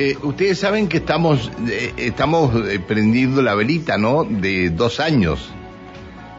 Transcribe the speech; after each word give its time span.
Eh, 0.00 0.16
ustedes 0.22 0.60
saben 0.60 0.86
que 0.86 0.98
estamos, 0.98 1.50
eh, 1.68 1.92
estamos 1.96 2.54
eh, 2.68 2.78
prendiendo 2.78 3.42
la 3.42 3.56
velita, 3.56 3.98
¿no? 3.98 4.22
De 4.22 4.70
dos 4.70 5.00
años. 5.00 5.50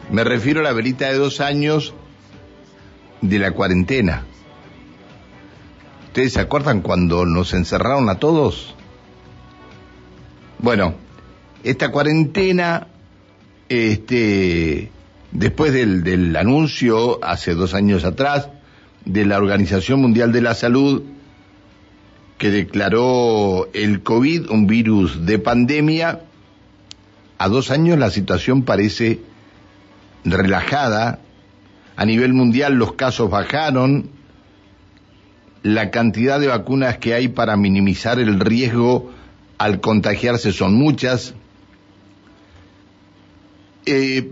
Me 0.10 0.24
refiero 0.24 0.62
a 0.62 0.64
la 0.64 0.72
velita 0.72 1.10
de 1.10 1.18
dos 1.18 1.42
años 1.42 1.94
de 3.20 3.38
la 3.38 3.52
cuarentena. 3.52 4.24
¿Ustedes 6.06 6.32
se 6.32 6.40
acuerdan 6.40 6.80
cuando 6.80 7.26
nos 7.26 7.54
encerraron 7.54 8.08
a 8.08 8.16
todos? 8.16 8.76
Bueno, 10.60 10.96
esta 11.62 11.92
cuarentena, 11.92 12.88
este, 13.68 14.90
después 15.34 15.74
del, 15.74 16.06
del 16.06 16.34
anuncio 16.38 17.22
hace 17.22 17.56
dos 17.56 17.74
años 17.74 18.06
atrás 18.06 18.48
de 19.04 19.26
la 19.26 19.38
Organización 19.38 20.00
Mundial 20.00 20.32
de 20.32 20.42
la 20.42 20.56
Salud 20.56 21.04
que 22.40 22.50
declaró 22.50 23.70
el 23.74 24.02
COVID 24.02 24.50
un 24.50 24.66
virus 24.66 25.26
de 25.26 25.38
pandemia, 25.40 26.22
a 27.38 27.48
dos 27.50 27.70
años 27.70 28.00
la 28.00 28.10
situación 28.10 28.64
parece 28.64 29.20
relajada, 30.24 31.20
a 31.98 32.06
nivel 32.06 32.34
mundial 32.34 32.76
los 32.76 32.94
casos 32.94 33.30
bajaron, 33.30 34.10
la 35.64 35.92
cantidad 35.92 36.40
de 36.40 36.48
vacunas 36.48 36.98
que 36.98 37.14
hay 37.14 37.28
para 37.28 37.58
minimizar 37.58 38.20
el 38.20 38.40
riesgo 38.40 39.12
al 39.58 39.82
contagiarse 39.82 40.54
son 40.54 40.76
muchas, 40.76 41.34
eh, 43.86 44.32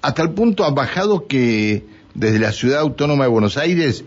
hasta 0.00 0.22
el 0.22 0.30
punto 0.30 0.64
ha 0.64 0.70
bajado 0.70 1.26
que 1.26 1.84
desde 2.14 2.38
la 2.38 2.52
ciudad 2.52 2.80
autónoma 2.80 3.24
de 3.24 3.30
Buenos 3.30 3.58
Aires 3.58 4.02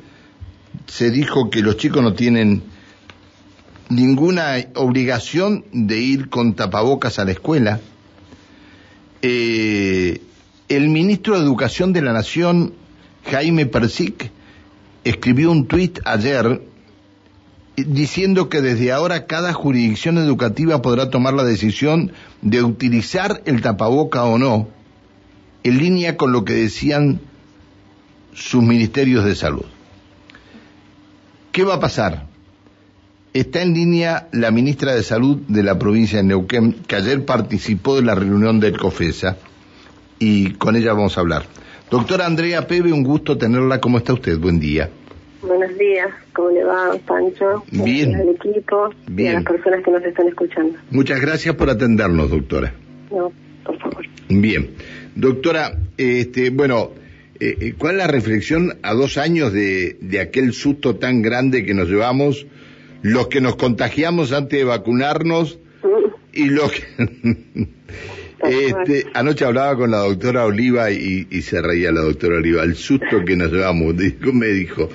se 0.87 1.11
dijo 1.11 1.51
que 1.51 1.61
los 1.61 1.77
chicos 1.77 2.01
no 2.01 2.13
tienen 2.13 2.63
ninguna 3.89 4.55
obligación 4.75 5.65
de 5.71 5.97
ir 5.97 6.29
con 6.29 6.53
tapabocas 6.53 7.19
a 7.19 7.25
la 7.25 7.31
escuela. 7.31 7.79
Eh, 9.21 10.21
el 10.69 10.89
ministro 10.89 11.37
de 11.37 11.45
Educación 11.45 11.93
de 11.93 12.01
la 12.01 12.13
Nación, 12.13 12.73
Jaime 13.31 13.65
Persic, 13.65 14.31
escribió 15.03 15.51
un 15.51 15.67
tuit 15.67 15.99
ayer 16.05 16.61
diciendo 17.77 18.49
que 18.49 18.61
desde 18.61 18.91
ahora 18.91 19.25
cada 19.27 19.53
jurisdicción 19.53 20.17
educativa 20.17 20.81
podrá 20.81 21.09
tomar 21.09 21.33
la 21.33 21.43
decisión 21.43 22.11
de 22.41 22.63
utilizar 22.63 23.41
el 23.45 23.61
tapaboca 23.61 24.23
o 24.25 24.37
no, 24.37 24.67
en 25.63 25.77
línea 25.77 26.17
con 26.17 26.31
lo 26.31 26.43
que 26.43 26.53
decían 26.53 27.21
sus 28.33 28.63
ministerios 28.63 29.23
de 29.23 29.35
salud. 29.35 29.65
¿Qué 31.51 31.63
va 31.63 31.75
a 31.75 31.79
pasar? 31.79 32.27
Está 33.37 33.61
en 33.61 33.75
línea 33.75 34.29
la 34.31 34.49
ministra 34.49 34.95
de 34.95 35.03
Salud 35.03 35.37
de 35.47 35.61
la 35.61 35.77
provincia 35.77 36.17
de 36.17 36.23
Neuquén, 36.23 36.73
que 36.87 36.95
ayer 36.95 37.23
participó 37.23 37.95
de 37.95 38.01
la 38.01 38.15
reunión 38.15 38.59
del 38.59 38.75
COFESA, 38.79 39.37
y 40.17 40.53
con 40.53 40.75
ella 40.75 40.93
vamos 40.93 41.19
a 41.19 41.21
hablar. 41.21 41.43
Doctora 41.91 42.25
Andrea 42.25 42.65
Pebe, 42.65 42.91
un 42.91 43.03
gusto 43.03 43.37
tenerla. 43.37 43.79
¿Cómo 43.79 43.99
está 43.99 44.13
usted? 44.13 44.39
Buen 44.39 44.59
día. 44.59 44.89
Buenos 45.43 45.77
días, 45.77 46.07
¿cómo 46.33 46.49
le 46.49 46.63
va, 46.63 46.97
Pancho? 47.05 47.63
Bien. 47.71 48.15
Al 48.15 48.29
equipo 48.29 48.89
Bien. 49.05 49.27
y 49.27 49.35
a 49.35 49.39
las 49.39 49.43
personas 49.43 49.85
que 49.85 49.91
nos 49.91 50.03
están 50.03 50.27
escuchando. 50.29 50.79
Muchas 50.89 51.21
gracias 51.21 51.53
por 51.53 51.69
atendernos, 51.69 52.31
doctora. 52.31 52.73
No, 53.11 53.31
por 53.63 53.77
favor. 53.77 54.03
Bien. 54.29 54.71
Doctora, 55.13 55.77
este, 55.95 56.49
bueno, 56.49 56.89
eh, 57.39 57.55
eh, 57.61 57.73
¿cuál 57.77 57.91
es 57.91 57.97
la 57.99 58.07
reflexión 58.07 58.79
a 58.81 58.95
dos 58.95 59.19
años 59.19 59.53
de, 59.53 59.95
de 60.01 60.21
aquel 60.21 60.53
susto 60.53 60.95
tan 60.95 61.21
grande 61.21 61.65
que 61.65 61.75
nos 61.75 61.87
llevamos, 61.87 62.47
los 63.01 63.27
que 63.27 63.41
nos 63.41 63.55
contagiamos 63.55 64.31
antes 64.31 64.59
de 64.59 64.65
vacunarnos 64.65 65.59
y 66.33 66.45
los 66.45 66.71
que... 66.71 66.83
Este, 68.43 69.07
anoche 69.15 69.45
hablaba 69.45 69.75
con 69.75 69.89
la 69.89 69.97
doctora 69.97 70.45
Oliva 70.45 70.91
y, 70.91 71.25
y 71.31 71.41
se 71.41 71.59
reía 71.59 71.91
la 71.91 72.01
doctora 72.01 72.35
Oliva, 72.37 72.61
el 72.63 72.75
susto 72.75 73.25
que 73.25 73.35
nos 73.35 73.51
llevamos, 73.51 73.97
dijo- 73.97 74.31
me 74.31 74.45
dijo. 74.49 74.89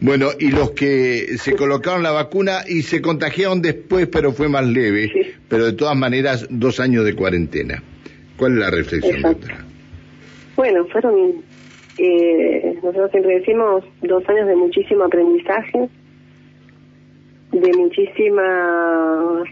Bueno, 0.00 0.30
y 0.38 0.48
los 0.50 0.72
que 0.72 1.36
se 1.38 1.54
colocaron 1.54 2.02
la 2.02 2.10
vacuna 2.10 2.62
y 2.68 2.82
se 2.82 3.00
contagiaron 3.00 3.62
después, 3.62 4.08
pero 4.08 4.32
fue 4.32 4.48
más 4.48 4.66
leve, 4.66 5.10
Sí. 5.12 5.30
pero 5.48 5.66
de 5.66 5.72
todas 5.74 5.96
maneras 5.96 6.48
dos 6.50 6.80
años 6.80 7.04
de 7.04 7.14
cuarentena. 7.14 7.80
¿Cuál 8.36 8.54
es 8.54 8.58
la 8.58 8.70
reflexión, 8.70 9.14
Exacto. 9.16 9.38
doctora? 9.46 9.64
Bueno, 10.56 10.86
fueron, 10.88 11.14
eh, 11.98 12.72
nosotros 12.82 13.10
siempre 13.12 13.38
decimos, 13.38 13.84
dos 14.02 14.28
años 14.28 14.48
de 14.48 14.56
muchísimo 14.56 15.04
aprendizaje, 15.04 15.88
de 17.52 17.72
muchísima, 17.76 19.42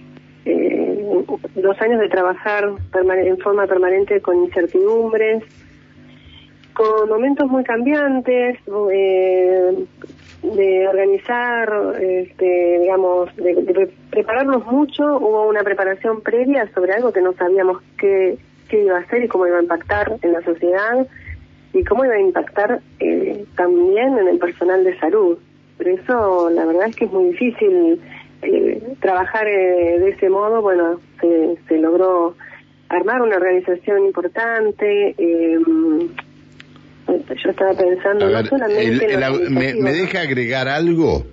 eh, 0.44 1.24
dos 1.54 1.80
años 1.80 2.00
de 2.00 2.08
trabajar 2.08 2.70
en 2.92 3.38
forma 3.38 3.66
permanente 3.66 4.20
con 4.20 4.44
incertidumbres, 4.44 5.42
con 6.74 7.08
momentos 7.08 7.48
muy 7.48 7.64
cambiantes, 7.64 8.58
eh, 8.92 9.86
de 10.42 10.88
organizar, 10.88 11.96
este, 11.98 12.78
digamos, 12.80 13.34
de, 13.36 13.54
de 13.54 13.74
pre- 13.74 13.90
prepararnos 14.10 14.64
mucho. 14.66 15.16
Hubo 15.16 15.48
una 15.48 15.64
preparación 15.64 16.20
previa 16.20 16.70
sobre 16.74 16.92
algo 16.92 17.12
que 17.12 17.22
no 17.22 17.32
sabíamos 17.32 17.82
qué, 17.98 18.36
qué 18.68 18.84
iba 18.84 18.98
a 18.98 19.00
hacer 19.00 19.24
y 19.24 19.28
cómo 19.28 19.46
iba 19.46 19.56
a 19.58 19.62
impactar 19.62 20.18
en 20.22 20.32
la 20.32 20.42
sociedad 20.42 21.06
y 21.72 21.82
cómo 21.82 22.04
iba 22.04 22.14
a 22.14 22.20
impactar 22.20 22.80
eh, 23.00 23.44
también 23.56 24.18
en 24.18 24.28
el 24.28 24.38
personal 24.38 24.84
de 24.84 24.98
salud. 25.00 25.38
Pero 25.78 25.90
eso, 25.90 26.50
la 26.50 26.64
verdad 26.64 26.88
es 26.88 26.96
que 26.96 27.04
es 27.06 27.12
muy 27.12 27.30
difícil 27.30 28.00
eh, 28.42 28.82
trabajar 29.00 29.46
eh, 29.46 29.98
de 29.98 30.08
ese 30.10 30.28
modo. 30.30 30.62
Bueno, 30.62 31.00
se, 31.20 31.56
se 31.68 31.78
logró 31.78 32.34
armar 32.88 33.20
una 33.22 33.36
organización 33.36 34.04
importante. 34.06 35.14
eh, 35.18 35.58
yo 37.42 37.50
estaba 37.50 37.72
pensando 37.74 38.26
no 38.26 38.32
ver, 38.32 38.48
solamente 38.48 39.04
el- 39.14 39.22
el 39.22 39.50
me, 39.50 39.74
me 39.74 39.92
deja 39.92 40.22
agregar 40.22 40.68
algo? 40.68 41.24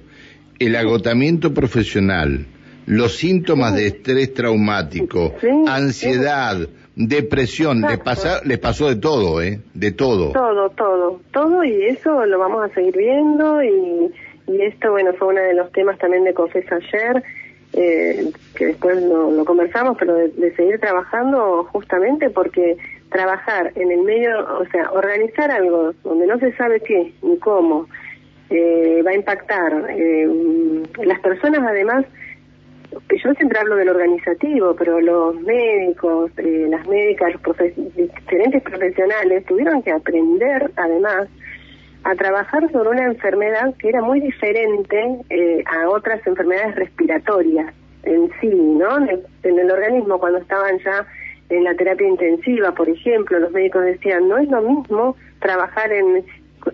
El 0.59 0.75
agotamiento 0.75 1.53
profesional, 1.53 2.45
los 2.85 3.15
síntomas 3.17 3.75
de 3.75 3.87
estrés 3.87 4.33
traumático, 4.33 5.33
Sí, 5.41 5.47
ansiedad, 5.67 6.57
depresión, 6.95 7.81
le, 7.81 7.87
Exacto. 7.87 8.03
pasa, 8.03 8.41
le 8.45 8.57
pasó 8.59 8.87
de 8.87 8.97
todo, 8.97 9.41
¿eh? 9.41 9.59
De 9.73 9.91
todo. 9.91 10.31
Todo, 10.31 10.69
todo, 10.69 11.19
todo 11.31 11.63
y 11.63 11.85
eso 11.85 12.23
lo 12.27 12.37
vamos 12.37 12.69
a 12.69 12.73
seguir 12.73 12.95
viendo 12.95 13.63
y, 13.63 14.11
y 14.47 14.61
esto, 14.61 14.91
bueno, 14.91 15.13
fue 15.13 15.29
uno 15.29 15.41
de 15.41 15.53
los 15.53 15.71
temas 15.71 15.97
también 15.97 16.23
de 16.23 16.33
Confesa 16.33 16.75
ayer, 16.75 17.23
eh, 17.73 18.29
que 18.55 18.67
después 18.67 19.01
lo, 19.01 19.31
lo 19.31 19.45
conversamos, 19.45 19.97
pero 19.97 20.15
de, 20.15 20.55
seguir 20.55 20.79
trabajando 20.79 21.63
justamente 21.71 22.29
porque 22.29 22.77
trabajar 23.09 23.71
en 23.75 23.91
el 23.91 24.01
medio, 24.01 24.39
o 24.59 24.65
sea, 24.67 24.91
organizar 24.91 25.51
algo 25.51 25.93
donde 26.03 26.27
no 26.27 26.37
se 26.39 26.51
sabe 26.53 26.79
qué 26.81 27.13
ni 27.21 27.37
cómo 27.37 27.87
eh, 28.49 29.01
va 29.05 29.11
a 29.11 29.15
impactar. 29.15 29.87
eh, 29.89 30.27
las 31.03 31.19
personas 31.19 31.61
además 31.67 32.05
yo 33.09 33.33
siempre 33.33 33.59
hablo 33.59 33.75
del 33.75 33.89
organizativo, 33.89 34.75
pero 34.75 34.99
los 34.99 35.39
médicos, 35.41 36.31
eh, 36.37 36.67
las 36.69 36.87
médicas, 36.87 37.33
los 37.33 37.57
diferentes 37.95 38.61
profesionales 38.61 39.45
tuvieron 39.45 39.81
que 39.81 39.91
aprender, 39.91 40.71
además, 40.75 41.27
a 42.03 42.15
trabajar 42.15 42.69
sobre 42.71 42.89
una 42.89 43.05
enfermedad 43.05 43.73
que 43.77 43.89
era 43.89 44.01
muy 44.01 44.19
diferente 44.19 45.17
eh, 45.29 45.63
a 45.65 45.89
otras 45.89 46.25
enfermedades 46.27 46.75
respiratorias 46.75 47.73
en 48.03 48.29
sí, 48.41 48.49
¿no? 48.49 48.97
En 48.97 49.59
el, 49.59 49.71
organismo, 49.71 50.19
cuando 50.19 50.39
estaban 50.39 50.77
ya 50.79 51.05
en 51.49 51.63
la 51.63 51.73
terapia 51.75 52.07
intensiva, 52.07 52.73
por 52.73 52.89
ejemplo, 52.89 53.39
los 53.39 53.51
médicos 53.51 53.85
decían, 53.85 54.27
no 54.27 54.37
es 54.37 54.49
lo 54.49 54.61
mismo 54.61 55.15
trabajar 55.39 55.91
en, 55.93 56.25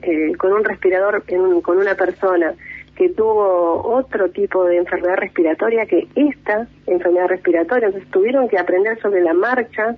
eh, 0.02 0.36
con 0.38 0.54
un 0.54 0.64
respirador 0.64 1.24
en 1.28 1.42
un- 1.42 1.62
con 1.62 1.78
una 1.78 1.96
persona 1.96 2.54
que 2.96 3.10
tuvo 3.10 3.82
otro 3.84 4.30
tipo 4.30 4.66
de 4.66 4.78
enfermedad 4.78 5.18
respiratoria 5.18 5.86
que 5.86 6.08
esta 6.16 6.68
enfermedad 6.88 7.28
respiratoria. 7.28 7.88
Entonces 7.88 8.12
tuvieron 8.12 8.50
que 8.50 8.58
aprender 8.58 9.00
sobre 9.00 9.22
la 9.22 9.34
marcha, 9.34 9.96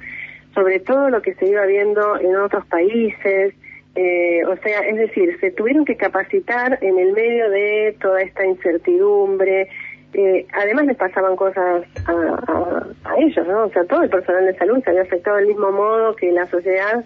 sobre 0.53 0.79
todo 0.79 1.09
lo 1.09 1.21
que 1.21 1.33
se 1.35 1.47
iba 1.47 1.65
viendo 1.65 2.19
en 2.19 2.35
otros 2.35 2.65
países. 2.67 3.55
Eh, 3.95 4.41
o 4.45 4.55
sea, 4.57 4.79
es 4.81 4.97
decir, 4.97 5.37
se 5.39 5.51
tuvieron 5.51 5.85
que 5.85 5.97
capacitar 5.97 6.77
en 6.81 6.97
el 6.97 7.11
medio 7.13 7.49
de 7.49 7.95
toda 8.01 8.21
esta 8.21 8.45
incertidumbre. 8.45 9.67
Eh, 10.13 10.45
además 10.53 10.85
les 10.87 10.97
pasaban 10.97 11.35
cosas 11.35 11.83
a, 12.05 12.11
a- 12.11 12.87
a 13.05 13.17
ellos, 13.17 13.47
¿no? 13.47 13.63
O 13.65 13.69
sea, 13.71 13.83
todo 13.85 14.03
el 14.03 14.09
personal 14.09 14.45
de 14.45 14.55
salud 14.57 14.81
se 14.83 14.89
había 14.89 15.03
afectado 15.03 15.37
del 15.37 15.47
mismo 15.47 15.71
modo 15.71 16.15
que 16.15 16.31
la 16.31 16.47
sociedad 16.47 17.03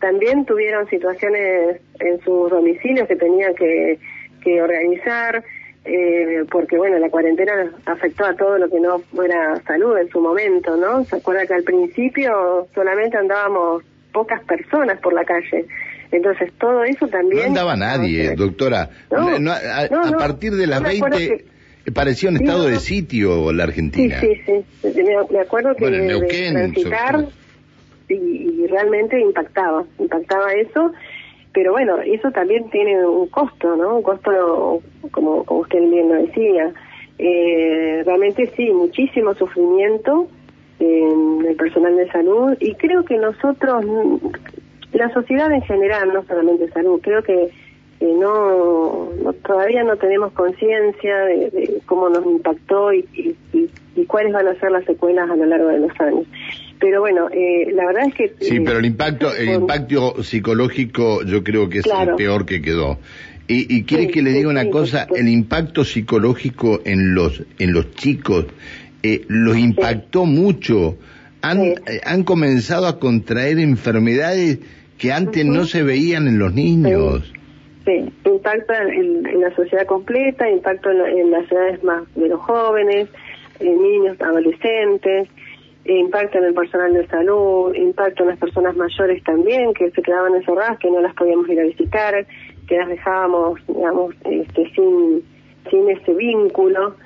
también 0.00 0.44
tuvieron 0.44 0.88
situaciones 0.88 1.80
en 2.00 2.20
sus 2.20 2.50
domicilios 2.50 3.08
que 3.08 3.16
tenían 3.16 3.54
que, 3.54 3.98
que 4.44 4.62
organizar, 4.62 5.42
eh, 5.84 6.44
porque 6.50 6.76
bueno, 6.76 6.98
la 6.98 7.08
cuarentena 7.10 7.72
afectó 7.86 8.24
a 8.26 8.34
todo 8.34 8.58
lo 8.58 8.68
que 8.68 8.78
no 8.80 8.98
fuera 8.98 9.56
salud 9.66 9.96
en 9.98 10.08
su 10.10 10.20
momento, 10.20 10.76
¿no? 10.76 11.04
Se 11.04 11.16
acuerda 11.16 11.46
que 11.46 11.54
al 11.54 11.62
principio 11.64 12.66
solamente 12.74 13.16
andábamos 13.16 13.82
pocas 14.12 14.42
personas 14.44 14.98
por 15.00 15.12
la 15.14 15.24
calle. 15.24 15.64
Entonces 16.12 16.52
todo 16.58 16.84
eso 16.84 17.06
No 17.06 17.12
también... 17.12 17.46
andaba 17.48 17.76
nadie, 17.76 18.34
doctora. 18.34 18.90
No, 19.10 19.38
No, 19.38 19.52
a, 19.52 19.88
no, 19.90 20.02
a 20.02 20.10
no. 20.10 20.18
partir 20.18 20.54
de 20.54 20.66
las 20.66 20.80
Yo 20.80 20.86
me 20.88 20.96
acuerdo 20.96 21.18
20, 21.18 21.44
Parecía 21.94 22.30
un 22.30 22.36
estado 22.36 22.64
de 22.64 22.80
sitio 22.80 23.52
la 23.52 23.62
Argentina. 23.62 24.20
Sí, 24.20 24.28
sí, 24.44 24.64
sí. 24.82 25.02
Me, 25.30 25.38
acuerdo 25.38 25.74
que 25.76 25.84
bueno, 25.84 25.98
Neuquén, 26.04 26.74
y, 28.08 28.14
y 28.14 28.66
realmente 28.66 29.20
impactaba, 29.20 29.84
impactaba 29.98 30.52
eso 30.52 30.92
pero 31.56 31.72
bueno, 31.72 31.96
eso 32.02 32.30
también 32.32 32.68
tiene 32.68 33.02
un 33.06 33.28
costo, 33.28 33.76
¿no? 33.76 33.96
Un 33.96 34.02
costo, 34.02 34.82
como, 35.10 35.42
como 35.44 35.60
usted 35.60 35.80
bien 35.88 36.06
lo 36.10 36.16
decía. 36.16 36.70
Eh, 37.18 38.02
realmente 38.04 38.52
sí, 38.54 38.70
muchísimo 38.74 39.34
sufrimiento 39.34 40.28
en 40.78 41.46
el 41.48 41.56
personal 41.56 41.96
de 41.96 42.12
salud 42.12 42.54
y 42.60 42.74
creo 42.74 43.06
que 43.06 43.16
nosotros, 43.16 43.86
la 44.96 45.12
sociedad 45.12 45.52
en 45.52 45.62
general, 45.62 46.12
no 46.12 46.24
solamente 46.24 46.68
salud, 46.70 47.00
creo 47.02 47.22
que 47.22 47.50
no, 48.00 49.08
todavía 49.46 49.82
no 49.82 49.96
tenemos 49.96 50.32
conciencia 50.32 51.16
de, 51.24 51.80
cómo 51.86 52.08
nos 52.08 52.24
impactó 52.26 52.92
y, 52.92 53.06
y, 53.52 53.68
y, 53.94 54.04
cuáles 54.04 54.32
van 54.32 54.46
a 54.48 54.54
ser 54.60 54.70
las 54.70 54.84
secuelas 54.84 55.30
a 55.30 55.36
lo 55.36 55.46
largo 55.46 55.68
de 55.68 55.80
los 55.80 56.00
años. 56.00 56.26
Pero 56.78 57.00
bueno, 57.00 57.28
eh, 57.32 57.70
la 57.72 57.86
verdad 57.86 58.08
es 58.08 58.14
que... 58.14 58.34
Sí, 58.40 58.60
pero 58.60 58.78
el 58.78 58.84
impacto, 58.84 59.34
el 59.34 59.48
impacto 59.48 60.22
psicológico 60.22 61.22
yo 61.24 61.42
creo 61.42 61.70
que 61.70 61.78
es 61.78 61.86
el 61.86 62.14
peor 62.16 62.44
que 62.44 62.60
quedó. 62.60 62.98
Y, 63.48 63.74
y 63.74 63.84
quiere 63.84 64.08
que 64.08 64.22
le 64.22 64.32
diga 64.32 64.50
una 64.50 64.68
cosa, 64.70 65.06
el 65.14 65.28
impacto 65.28 65.84
psicológico 65.84 66.80
en 66.84 67.14
los, 67.14 67.42
en 67.58 67.72
los 67.72 67.92
chicos 67.92 68.46
eh, 69.02 69.24
los 69.28 69.56
impactó 69.56 70.26
mucho. 70.26 70.98
Han, 71.40 71.60
eh, 71.60 71.76
han 72.04 72.24
comenzado 72.24 72.88
a 72.88 72.98
contraer 72.98 73.58
enfermedades 73.58 74.58
que 74.98 75.12
antes 75.12 75.44
no 75.44 75.64
se 75.64 75.82
veían 75.82 76.26
en 76.26 76.38
los 76.38 76.54
niños. 76.54 77.32
Sí, 77.84 78.12
impacta 78.24 78.82
en, 78.82 79.40
la 79.40 79.54
sociedad 79.54 79.86
completa, 79.86 80.48
impacto 80.50 80.90
en, 80.90 81.30
las 81.30 81.50
edades 81.50 81.82
más 81.84 82.02
de 82.14 82.28
los 82.28 82.40
jóvenes, 82.40 83.08
en 83.60 83.80
niños, 83.80 84.20
adolescentes, 84.20 85.28
impacto 85.84 86.38
en 86.38 86.44
el 86.44 86.54
personal 86.54 86.92
de 86.92 87.06
salud, 87.06 87.74
impacto 87.74 88.24
en 88.24 88.30
las 88.30 88.38
personas 88.38 88.76
mayores 88.76 89.22
también, 89.22 89.72
que 89.74 89.90
se 89.90 90.02
quedaban 90.02 90.34
encerradas, 90.34 90.78
que 90.78 90.90
no 90.90 91.00
las 91.00 91.14
podíamos 91.14 91.48
ir 91.48 91.60
a 91.60 91.64
visitar, 91.64 92.26
que 92.66 92.76
las 92.76 92.88
dejábamos, 92.88 93.60
digamos, 93.68 94.14
este, 94.24 94.68
sin, 94.70 95.22
sin 95.70 95.88
ese 95.88 96.12
vínculo. 96.14 96.96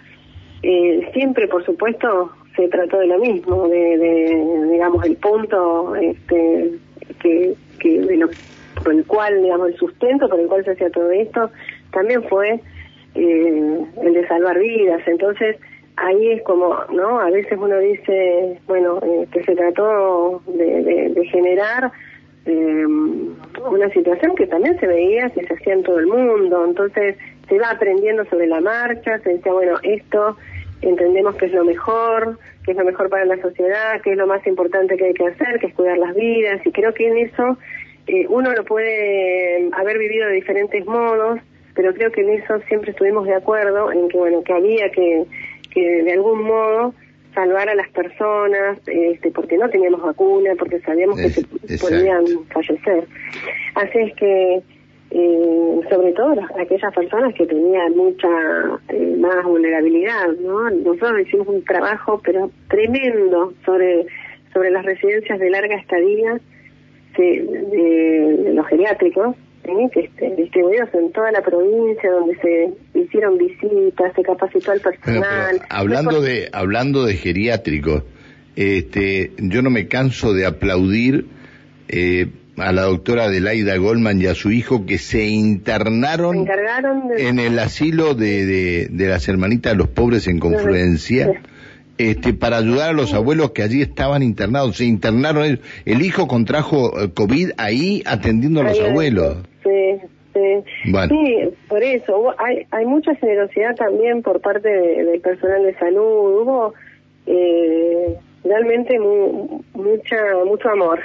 Eh, 0.62 1.10
siempre, 1.12 1.46
por 1.46 1.64
supuesto, 1.64 2.32
se 2.56 2.68
trató 2.68 2.98
de 2.98 3.06
lo 3.06 3.18
mismo, 3.18 3.68
de, 3.68 3.98
de 3.98 4.68
digamos, 4.72 5.04
el 5.04 5.16
punto 5.16 5.94
este, 5.96 6.72
que, 7.20 7.54
que 7.80 8.00
de 8.00 8.16
lo, 8.16 8.28
por 8.82 8.92
el 8.92 9.04
cual, 9.06 9.42
digamos, 9.42 9.70
el 9.70 9.76
sustento 9.76 10.28
por 10.28 10.38
el 10.38 10.46
cual 10.46 10.64
se 10.64 10.72
hacía 10.72 10.90
todo 10.90 11.10
esto, 11.10 11.50
también 11.92 12.22
fue 12.24 12.60
eh, 13.14 13.84
el 14.02 14.12
de 14.12 14.28
salvar 14.28 14.58
vidas. 14.58 15.02
Entonces, 15.06 15.56
ahí 15.96 16.30
es 16.32 16.42
como, 16.42 16.76
¿no? 16.92 17.20
A 17.20 17.30
veces 17.30 17.58
uno 17.60 17.78
dice, 17.78 18.58
bueno, 18.66 19.00
eh, 19.02 19.26
que 19.32 19.42
se 19.44 19.54
trató 19.54 20.42
de, 20.46 21.10
de, 21.14 21.24
generar 21.26 21.92
eh, 22.46 22.86
una 22.86 23.90
situación 23.90 24.34
que 24.34 24.46
también 24.46 24.78
se 24.80 24.86
veía 24.86 25.28
que 25.30 25.46
se 25.46 25.54
hacía 25.54 25.74
en 25.74 25.82
todo 25.82 25.98
el 25.98 26.06
mundo, 26.06 26.64
entonces 26.64 27.16
se 27.48 27.58
va 27.58 27.70
aprendiendo 27.70 28.24
sobre 28.26 28.46
la 28.46 28.60
marcha, 28.60 29.18
se 29.18 29.34
decía, 29.34 29.52
bueno, 29.52 29.78
esto 29.82 30.36
entendemos 30.82 31.36
que 31.36 31.46
es 31.46 31.52
lo 31.52 31.64
mejor, 31.64 32.38
que 32.64 32.72
es 32.72 32.76
lo 32.76 32.84
mejor 32.84 33.08
para 33.08 33.24
la 33.24 33.40
sociedad, 33.40 34.00
que 34.02 34.12
es 34.12 34.16
lo 34.16 34.26
más 34.26 34.46
importante 34.46 34.96
que 34.96 35.06
hay 35.06 35.14
que 35.14 35.26
hacer, 35.26 35.58
que 35.60 35.68
es 35.68 35.74
cuidar 35.74 35.98
las 35.98 36.14
vidas, 36.14 36.60
y 36.64 36.72
creo 36.72 36.94
que 36.94 37.08
en 37.08 37.18
eso 37.18 37.58
eh, 38.06 38.26
uno 38.28 38.52
lo 38.52 38.64
puede 38.64 39.68
haber 39.72 39.98
vivido 39.98 40.28
de 40.28 40.34
diferentes 40.34 40.84
modos, 40.86 41.40
pero 41.74 41.94
creo 41.94 42.10
que 42.10 42.22
en 42.22 42.30
eso 42.30 42.60
siempre 42.68 42.90
estuvimos 42.90 43.26
de 43.26 43.34
acuerdo, 43.34 43.92
en 43.92 44.08
que, 44.08 44.18
bueno, 44.18 44.42
que 44.42 44.52
había 44.52 44.90
que 44.90 45.24
que 45.70 46.02
de 46.02 46.12
algún 46.12 46.44
modo 46.44 46.94
salvar 47.34 47.68
a 47.68 47.74
las 47.74 47.88
personas, 47.90 48.78
este, 48.86 49.30
porque 49.30 49.56
no 49.56 49.68
teníamos 49.68 50.02
vacuna, 50.02 50.50
porque 50.58 50.80
sabíamos 50.80 51.16
que 51.16 51.30
se 51.30 51.78
podían 51.78 52.24
fallecer. 52.52 53.06
Así 53.76 53.98
es 53.98 54.14
que, 54.16 54.62
eh, 55.10 55.80
sobre 55.90 56.12
todo 56.12 56.34
aquellas 56.58 56.94
personas 56.94 57.34
que 57.34 57.46
tenían 57.46 57.96
mucha 57.96 58.28
eh, 58.88 59.16
más 59.18 59.44
vulnerabilidad, 59.44 60.28
¿no? 60.40 60.70
Nosotros 60.70 61.26
hicimos 61.26 61.48
un 61.48 61.64
trabajo, 61.64 62.20
pero 62.24 62.50
tremendo, 62.68 63.52
sobre, 63.64 64.06
sobre 64.52 64.70
las 64.70 64.84
residencias 64.84 65.38
de 65.38 65.50
larga 65.50 65.76
estadía 65.76 66.40
de 67.16 68.52
los 68.54 68.66
geriátricos, 68.68 69.36
que 69.92 70.00
estén 70.00 70.36
distribuidos 70.36 70.88
en 70.94 71.12
toda 71.12 71.30
la 71.32 71.42
provincia, 71.42 72.10
donde 72.10 72.36
se 72.36 72.98
hicieron 72.98 73.38
visitas, 73.38 74.12
se 74.14 74.22
capacitó 74.22 74.72
al 74.72 74.80
personal. 74.80 75.60
hablando 75.68 76.20
de 76.20 76.48
hablando 76.52 77.04
de 77.04 77.14
geriátricos, 77.14 78.04
este, 78.56 79.32
yo 79.38 79.62
no 79.62 79.70
me 79.70 79.88
canso 79.88 80.32
de 80.32 80.46
aplaudir 80.46 81.26
eh, 81.88 82.26
a 82.60 82.72
la 82.72 82.82
doctora 82.82 83.24
Adelaida 83.24 83.76
Goldman 83.76 84.20
y 84.20 84.26
a 84.26 84.34
su 84.34 84.50
hijo 84.50 84.86
que 84.86 84.98
se 84.98 85.26
internaron 85.26 86.46
en 87.18 87.38
el 87.38 87.58
asilo 87.58 88.14
de, 88.14 88.88
de, 88.90 89.08
las 89.08 89.28
hermanitas 89.28 89.72
de 89.72 89.78
los 89.78 89.88
pobres 89.88 90.28
en 90.28 90.38
Confluencia. 90.38 91.40
Este, 91.98 92.32
para 92.32 92.56
ayudar 92.56 92.90
a 92.90 92.92
los 92.94 93.12
abuelos 93.12 93.50
que 93.50 93.62
allí 93.62 93.82
estaban 93.82 94.22
internados. 94.22 94.78
Se 94.78 94.86
internaron, 94.86 95.60
el, 95.84 96.02
hijo 96.02 96.26
contrajo 96.26 96.98
eh, 96.98 97.10
COVID 97.12 97.50
ahí 97.58 98.02
atendiendo 98.06 98.62
a 98.62 98.64
los 98.64 98.80
abuelos. 98.80 99.36
Sí, 99.62 100.00
sí. 100.32 100.64
Sí, 100.82 101.50
por 101.68 101.82
eso. 101.82 102.34
hay, 102.38 102.66
hay 102.70 102.86
mucha 102.86 103.14
generosidad 103.16 103.74
también 103.76 104.22
por 104.22 104.40
parte 104.40 104.70
del 104.70 105.20
personal 105.20 105.62
de 105.62 105.74
salud. 105.74 106.40
Hubo 106.40 106.74
eh, 107.26 108.16
realmente 108.44 108.98
mucha 108.98 110.16
mucho 110.46 110.70
amor. 110.70 111.00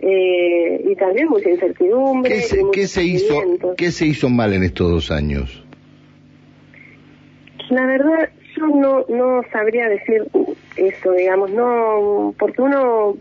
Eh, 0.00 0.84
y 0.88 0.94
también 0.96 1.28
mucha 1.28 1.50
incertidumbre. 1.50 2.32
¿Qué 2.32 2.40
se, 2.40 2.62
¿qué 2.72 2.86
se 2.86 3.04
hizo, 3.04 3.42
¿Qué 3.76 3.90
se 3.90 4.06
hizo 4.06 4.28
mal 4.28 4.52
en 4.52 4.62
estos 4.62 4.90
dos 4.90 5.10
años? 5.10 5.64
La 7.70 7.84
verdad, 7.84 8.30
yo 8.56 8.66
no, 8.68 9.04
no 9.08 9.42
sabría 9.52 9.88
decir 9.88 10.26
eso, 10.76 11.12
digamos, 11.12 11.50
no, 11.50 12.34
porque 12.38 12.62
uno 12.62 13.16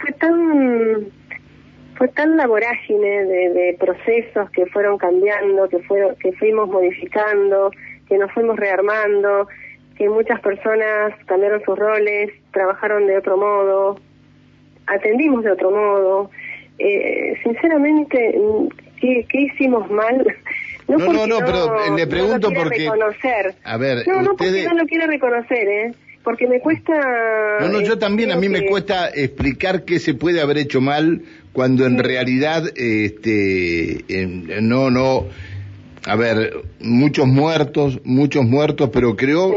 fue 0.00 0.12
tan 0.12 1.06
fue 1.96 2.08
tan 2.08 2.36
la 2.36 2.46
vorágine 2.46 3.24
de, 3.26 3.76
procesos 3.78 4.50
que 4.50 4.66
fueron 4.66 4.98
cambiando, 4.98 5.68
que, 5.68 5.78
fueron, 5.80 6.16
que 6.16 6.32
fuimos 6.32 6.68
modificando, 6.68 7.70
que 8.08 8.18
nos 8.18 8.32
fuimos 8.32 8.56
rearmando, 8.56 9.46
que 9.96 10.08
muchas 10.08 10.40
personas 10.40 11.14
cambiaron 11.26 11.62
sus 11.64 11.78
roles, 11.78 12.32
trabajaron 12.52 13.06
de 13.06 13.18
otro 13.18 13.36
modo, 13.36 14.00
atendimos 14.94 15.44
de 15.44 15.52
otro 15.52 15.70
modo. 15.70 16.30
Eh, 16.78 17.34
sinceramente, 17.42 18.34
¿qué, 19.00 19.26
¿qué 19.28 19.40
hicimos 19.42 19.90
mal? 19.90 20.26
No, 20.88 20.98
no, 20.98 21.26
no, 21.26 21.38
pero 21.38 21.96
le 21.96 22.06
pregunto 22.06 22.50
no 22.50 22.60
porque... 22.60 22.80
Reconocer. 22.80 23.54
A 23.64 23.76
ver, 23.76 24.06
no, 24.06 24.20
no, 24.20 24.36
porque 24.36 24.64
no 24.64 24.74
lo 24.74 24.84
quiero 24.84 25.06
reconocer, 25.06 25.66
¿eh? 25.68 25.94
Porque 26.22 26.46
me 26.46 26.60
cuesta... 26.60 26.92
No, 27.60 27.68
no, 27.68 27.80
yo 27.80 27.98
también, 27.98 28.30
a 28.30 28.36
mí 28.36 28.48
me 28.48 28.66
cuesta 28.66 29.08
explicar 29.08 29.84
qué 29.84 30.00
se 30.00 30.12
puede 30.14 30.40
haber 30.40 30.58
hecho 30.58 30.80
mal 30.80 31.22
cuando 31.52 31.86
en 31.86 31.98
realidad, 31.98 32.64
este, 32.76 34.04
no, 34.60 34.90
no, 34.90 35.26
a 36.04 36.16
ver, 36.16 36.52
muchos 36.80 37.26
muertos, 37.26 38.00
muchos 38.04 38.44
muertos, 38.44 38.90
pero 38.92 39.16
creo 39.16 39.54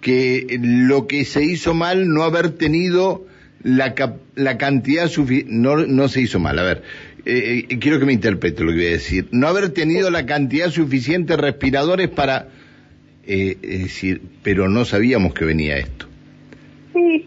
que 0.00 0.58
lo 0.60 1.06
que 1.06 1.24
se 1.24 1.44
hizo 1.44 1.74
mal 1.74 2.08
no 2.08 2.22
haber 2.22 2.50
tenido 2.50 3.24
la, 3.62 3.94
la 4.34 4.58
cantidad 4.58 5.08
suficiente, 5.08 5.52
no, 5.52 5.76
no 5.76 6.08
se 6.08 6.20
hizo 6.20 6.38
mal, 6.38 6.58
a 6.58 6.62
ver, 6.62 6.82
eh, 7.26 7.66
eh, 7.68 7.78
quiero 7.78 7.98
que 7.98 8.06
me 8.06 8.12
interprete 8.12 8.62
lo 8.64 8.70
que 8.70 8.78
voy 8.78 8.86
a 8.86 8.90
decir, 8.90 9.28
no 9.30 9.48
haber 9.48 9.70
tenido 9.70 10.10
la 10.10 10.26
cantidad 10.26 10.70
suficiente 10.70 11.34
de 11.34 11.42
respiradores 11.42 12.08
para, 12.08 12.48
eh, 13.26 13.56
decir, 13.60 14.22
pero 14.42 14.68
no 14.68 14.84
sabíamos 14.84 15.34
que 15.34 15.44
venía 15.44 15.76
esto 15.78 16.08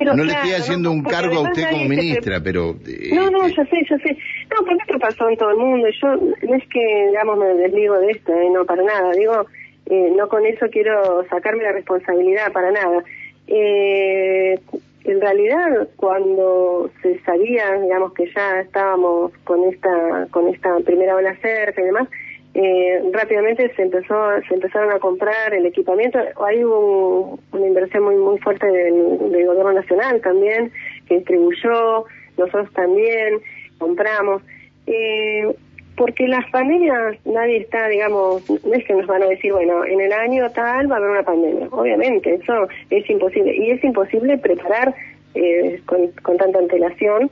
no 0.06 0.24
le 0.24 0.34
estoy 0.34 0.52
haciendo 0.52 0.92
un 0.92 1.04
cargo 1.04 1.38
a 1.38 1.42
usted 1.42 1.70
como 1.70 1.86
ministra, 1.86 2.40
pero... 2.44 2.76
Eh, 2.88 3.12
no, 3.14 3.30
no, 3.30 3.48
yo 3.48 3.64
sé, 3.66 3.78
yo 3.90 3.98
sé. 3.98 4.18
No, 4.50 4.66
porque 4.66 4.82
esto 4.82 5.00
pasó 5.00 5.30
en 5.30 5.38
todo 5.38 5.52
el 5.52 5.58
mundo. 5.58 5.88
Yo 6.02 6.08
no 6.16 6.56
es 6.56 6.68
que, 6.68 7.08
digamos, 7.08 7.38
me 7.38 7.46
desligo 7.56 8.00
de 8.00 8.12
esto, 8.12 8.34
eh, 8.34 8.50
no 8.52 8.66
para 8.66 8.84
nada. 8.84 9.12
Digo, 9.14 9.46
eh, 9.88 10.12
no 10.16 10.28
con 10.28 10.46
eso 10.46 10.68
quiero 10.72 11.26
sacarme 11.30 11.64
la 11.64 11.72
responsabilidad, 11.72 12.52
para 12.52 12.72
nada. 12.72 13.04
Eh, 13.48 14.60
en 15.04 15.20
realidad, 15.20 15.88
cuando 15.96 16.90
se 17.02 17.20
sabía, 17.22 17.74
digamos, 17.82 18.14
que 18.14 18.32
ya 18.34 18.62
estábamos 18.62 19.32
con 19.44 19.64
esta, 19.66 20.28
con 20.32 20.48
esta 20.48 20.78
primera 20.80 21.16
ola 21.16 21.36
cerca 21.42 21.82
y 21.82 21.86
demás, 21.86 22.08
eh, 22.54 23.02
rápidamente 23.14 23.74
se 23.76 23.84
empezó 23.84 24.14
se 24.48 24.54
empezaron 24.54 24.92
a 24.92 25.00
comprar 25.00 25.54
el 25.54 25.66
equipamiento. 25.66 26.20
Hay 26.46 26.64
un, 26.64 27.40
una 27.52 27.68
inversión 27.68 28.04
muy 28.04 28.18
muy 28.18 28.38
fuerte 28.40 28.68
del, 28.68 29.32
del, 29.32 29.46
gobierno 29.46 29.74
nacional 29.74 30.20
también 30.22 30.72
que 31.08 31.16
distribuyó 31.16 32.06
nosotros 32.38 32.72
también 32.74 33.40
compramos. 33.78 34.44
Eh, 34.88 35.56
porque 36.02 36.28
las 36.28 36.50
pandemias 36.50 37.16
nadie 37.26 37.58
está, 37.58 37.88
digamos, 37.88 38.50
no 38.50 38.74
es 38.74 38.84
que 38.86 38.94
nos 38.96 39.06
van 39.06 39.22
a 39.22 39.28
decir, 39.28 39.54
bueno, 39.54 39.86
en 39.86 40.02
el 40.02 40.12
año 40.12 40.50
tal 40.50 40.92
va 40.92 40.96
a 40.96 40.98
haber 40.98 41.12
una 41.12 41.22
pandemia. 41.22 41.68
Obviamente, 41.70 42.34
eso 42.34 42.68
es 42.90 43.08
imposible. 43.08 43.56
Y 43.56 43.70
es 43.70 43.84
imposible 43.84 44.36
preparar 44.40 44.96
eh, 45.36 45.80
con, 45.86 46.08
con, 46.24 46.38
tanta 46.38 46.58
antelación. 46.58 47.30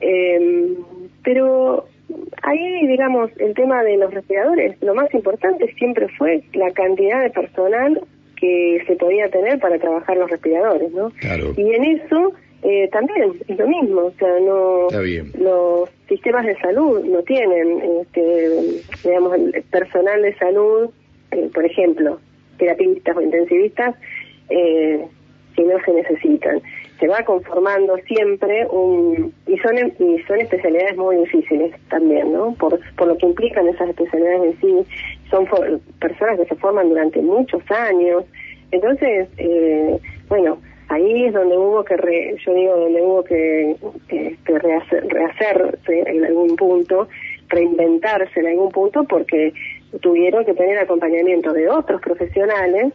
Eh, 0.00 0.76
pero 1.24 1.86
ahí, 2.42 2.86
digamos, 2.86 3.32
el 3.40 3.52
tema 3.52 3.82
de 3.82 3.96
los 3.96 4.14
respiradores, 4.14 4.80
lo 4.80 4.94
más 4.94 5.12
importante 5.12 5.74
siempre 5.74 6.06
fue 6.16 6.44
la 6.52 6.70
cantidad 6.70 7.20
de 7.20 7.30
personal 7.30 8.00
que 8.36 8.80
se 8.86 8.94
podía 8.94 9.28
tener 9.28 9.58
para 9.58 9.76
trabajar 9.80 10.18
los 10.18 10.30
respiradores, 10.30 10.92
¿no? 10.92 11.10
Claro. 11.18 11.52
Y 11.56 11.74
en 11.74 11.84
eso 11.84 12.32
eh, 12.66 12.88
también 12.90 13.34
es 13.46 13.58
lo 13.58 13.68
mismo, 13.68 14.00
o 14.06 14.12
sea, 14.12 14.40
no 14.40 14.88
los 15.38 15.90
sistemas 16.08 16.46
de 16.46 16.56
salud 16.60 17.04
no 17.04 17.22
tienen, 17.22 17.82
este, 18.00 18.80
digamos, 19.04 19.34
el 19.34 19.62
personal 19.70 20.22
de 20.22 20.34
salud, 20.36 20.88
eh, 21.32 21.50
por 21.52 21.66
ejemplo, 21.66 22.18
terapistas 22.56 23.18
o 23.18 23.20
intensivistas, 23.20 23.94
eh, 24.48 25.04
si 25.54 25.62
no 25.62 25.78
se 25.84 25.92
necesitan. 25.92 26.62
Se 26.98 27.06
va 27.06 27.22
conformando 27.24 27.98
siempre 28.06 28.66
un 28.70 29.34
y 29.46 29.58
son 29.58 29.76
y 29.98 30.22
son 30.22 30.40
especialidades 30.40 30.96
muy 30.96 31.16
difíciles 31.16 31.74
también, 31.90 32.32
¿no? 32.32 32.54
Por, 32.54 32.80
por 32.96 33.08
lo 33.08 33.18
que 33.18 33.26
implican 33.26 33.68
esas 33.68 33.90
especialidades 33.90 34.42
en 34.42 34.60
sí, 34.62 34.90
son 35.30 35.46
personas 36.00 36.38
que 36.38 36.46
se 36.46 36.54
forman 36.54 36.88
durante 36.88 37.20
muchos 37.20 37.62
años. 37.70 38.24
Entonces, 38.70 39.28
eh, 39.36 39.98
bueno, 40.28 40.58
ahí 40.94 41.26
es 41.26 41.32
donde 41.32 41.56
hubo 41.56 41.84
que, 41.84 41.96
yo 42.44 42.54
digo, 42.54 42.76
donde 42.76 43.02
hubo 43.02 43.24
que, 43.24 43.76
rehacer, 44.46 45.06
rehacerse 45.08 46.02
en 46.06 46.24
algún 46.24 46.56
punto, 46.56 47.08
reinventarse 47.48 48.40
en 48.40 48.46
algún 48.46 48.70
punto, 48.70 49.04
porque 49.04 49.52
tuvieron 50.00 50.44
que 50.44 50.54
tener 50.54 50.78
acompañamiento 50.78 51.52
de 51.52 51.68
otros 51.68 52.00
profesionales 52.00 52.92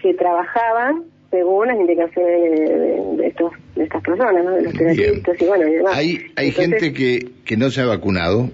que 0.00 0.14
trabajaban 0.14 1.04
según 1.30 1.68
las 1.68 1.76
indicaciones 1.76 3.16
de, 3.16 3.26
estos, 3.26 3.52
de 3.76 3.84
estas 3.84 4.02
personas, 4.02 4.44
¿no? 4.44 4.50
de 4.52 4.62
los 4.62 4.72
terapeutas 4.72 5.40
y 5.40 5.44
bueno, 5.44 5.68
y 5.68 5.72
demás. 5.72 5.96
Hay, 5.96 6.18
hay 6.34 6.50
gente 6.50 6.92
que, 6.92 7.28
que 7.44 7.56
no 7.56 7.70
se 7.70 7.80
ha 7.80 7.86
vacunado 7.86 8.48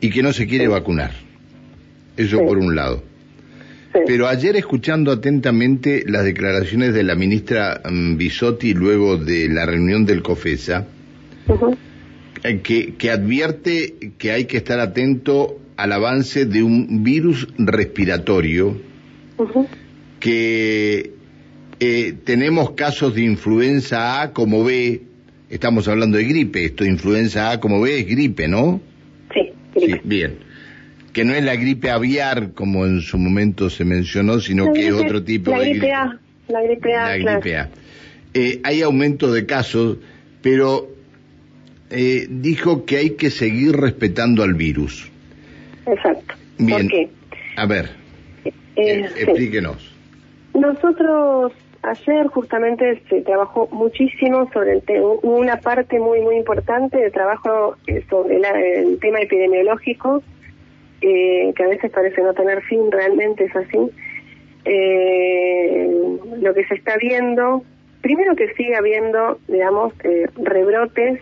y 0.00 0.10
que 0.10 0.22
no 0.22 0.32
se 0.32 0.46
quiere 0.46 0.68
vacunar. 0.68 1.10
Eso 2.16 2.38
por 2.46 2.56
un 2.56 2.74
lado. 2.74 3.02
Pero 4.04 4.28
ayer 4.28 4.56
escuchando 4.56 5.12
atentamente 5.12 6.04
las 6.06 6.24
declaraciones 6.24 6.92
de 6.92 7.02
la 7.02 7.14
ministra 7.14 7.80
mm, 7.88 8.16
Bisotti 8.16 8.74
luego 8.74 9.16
de 9.16 9.48
la 9.48 9.64
reunión 9.64 10.04
del 10.04 10.22
COFESA, 10.22 10.86
eh, 12.42 12.60
que, 12.62 12.94
que 12.94 13.10
advierte 13.10 14.12
que 14.18 14.32
hay 14.32 14.44
que 14.44 14.58
estar 14.58 14.80
atento 14.80 15.58
al 15.76 15.92
avance 15.92 16.46
de 16.46 16.62
un 16.62 17.02
virus 17.02 17.48
respiratorio, 17.58 18.76
que 20.20 21.12
eh, 21.78 22.14
tenemos 22.24 22.72
casos 22.72 23.14
de 23.14 23.22
influenza 23.22 24.22
A 24.22 24.32
como 24.32 24.64
B, 24.64 25.02
estamos 25.50 25.88
hablando 25.88 26.18
de 26.18 26.24
gripe, 26.24 26.64
esto 26.64 26.84
influenza 26.84 27.50
A 27.50 27.60
como 27.60 27.80
B 27.80 28.00
es 28.00 28.06
gripe, 28.06 28.48
¿no? 28.48 28.80
Sí, 29.32 29.52
gripe. 29.74 29.92
Sí, 29.94 30.00
bien 30.04 30.45
que 31.16 31.24
no 31.24 31.32
es 31.32 31.42
la 31.42 31.56
gripe 31.56 31.90
aviar 31.90 32.52
como 32.52 32.84
en 32.84 33.00
su 33.00 33.16
momento 33.16 33.70
se 33.70 33.86
mencionó, 33.86 34.38
sino 34.38 34.70
que 34.74 34.88
es 34.88 34.92
otro 34.92 35.24
tipo 35.24 35.50
de 35.50 35.70
gripe. 35.70 35.90
A, 35.90 36.18
la 36.46 36.60
gripe 36.60 36.94
A. 36.94 37.16
La 37.16 37.38
gripe 37.38 37.56
A. 37.56 37.70
Eh, 38.34 38.60
hay 38.62 38.82
aumento 38.82 39.32
de 39.32 39.46
casos, 39.46 39.96
pero 40.42 40.88
eh, 41.88 42.26
dijo 42.28 42.84
que 42.84 42.98
hay 42.98 43.10
que 43.12 43.30
seguir 43.30 43.74
respetando 43.74 44.42
al 44.42 44.52
virus. 44.52 45.10
Exacto. 45.86 46.34
Bien. 46.58 46.82
¿Por 46.82 46.90
qué? 46.90 47.08
A 47.56 47.64
ver, 47.64 47.88
eh, 48.44 49.08
explíquenos. 49.16 49.96
Nosotros 50.52 51.54
ayer 51.80 52.26
justamente 52.26 53.02
se 53.08 53.22
trabajó 53.22 53.70
muchísimo 53.72 54.50
sobre 54.52 54.74
el 54.74 54.82
tema, 54.82 55.06
una 55.22 55.56
parte 55.60 55.98
muy 55.98 56.20
muy 56.20 56.36
importante 56.36 56.98
de 56.98 57.10
trabajo 57.10 57.78
sobre 58.10 58.36
el 58.36 58.98
tema 58.98 59.20
epidemiológico 59.20 60.22
eh, 61.08 61.52
que 61.54 61.62
a 61.62 61.68
veces 61.68 61.88
parece 61.92 62.20
no 62.20 62.34
tener 62.34 62.62
fin, 62.62 62.90
realmente 62.90 63.44
es 63.44 63.54
así. 63.54 63.78
Eh, 64.64 65.88
lo 66.40 66.52
que 66.52 66.64
se 66.64 66.74
está 66.74 66.96
viendo, 66.96 67.62
primero 68.00 68.34
que 68.34 68.52
sigue 68.54 68.74
habiendo, 68.74 69.38
digamos, 69.46 69.92
eh, 70.02 70.26
rebrotes 70.34 71.20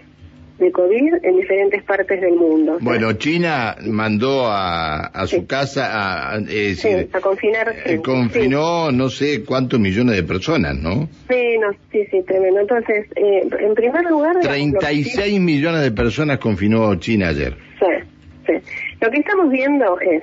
de 0.58 0.72
COVID 0.72 1.16
en 1.22 1.36
diferentes 1.36 1.82
partes 1.82 2.18
del 2.18 2.36
mundo. 2.36 2.78
Bueno, 2.80 3.12
China 3.14 3.76
mandó 3.84 4.46
a, 4.46 5.00
a 5.08 5.26
su 5.26 5.46
casa 5.46 5.90
a, 5.92 6.36
a 6.36 7.20
confinar. 7.20 7.74
confinó 8.02 8.90
no 8.90 9.10
sé 9.10 9.44
cuántos 9.44 9.80
millones 9.80 10.16
de 10.16 10.22
personas, 10.22 10.76
¿no? 10.76 11.10
Sí, 11.28 11.58
no, 11.60 11.72
sí, 11.92 12.06
sí, 12.10 12.22
tremendo. 12.22 12.60
Entonces, 12.60 13.06
en 13.16 13.74
primer 13.74 14.04
lugar... 14.04 14.40
36 14.40 15.40
millones 15.40 15.82
de 15.82 15.90
personas 15.90 16.38
confinó 16.38 16.94
China 16.94 17.28
ayer. 17.28 17.54
Sí, 17.80 18.06
sí. 18.46 18.52
Lo 19.00 19.10
que 19.10 19.18
estamos 19.18 19.50
viendo 19.50 19.98
es 20.00 20.22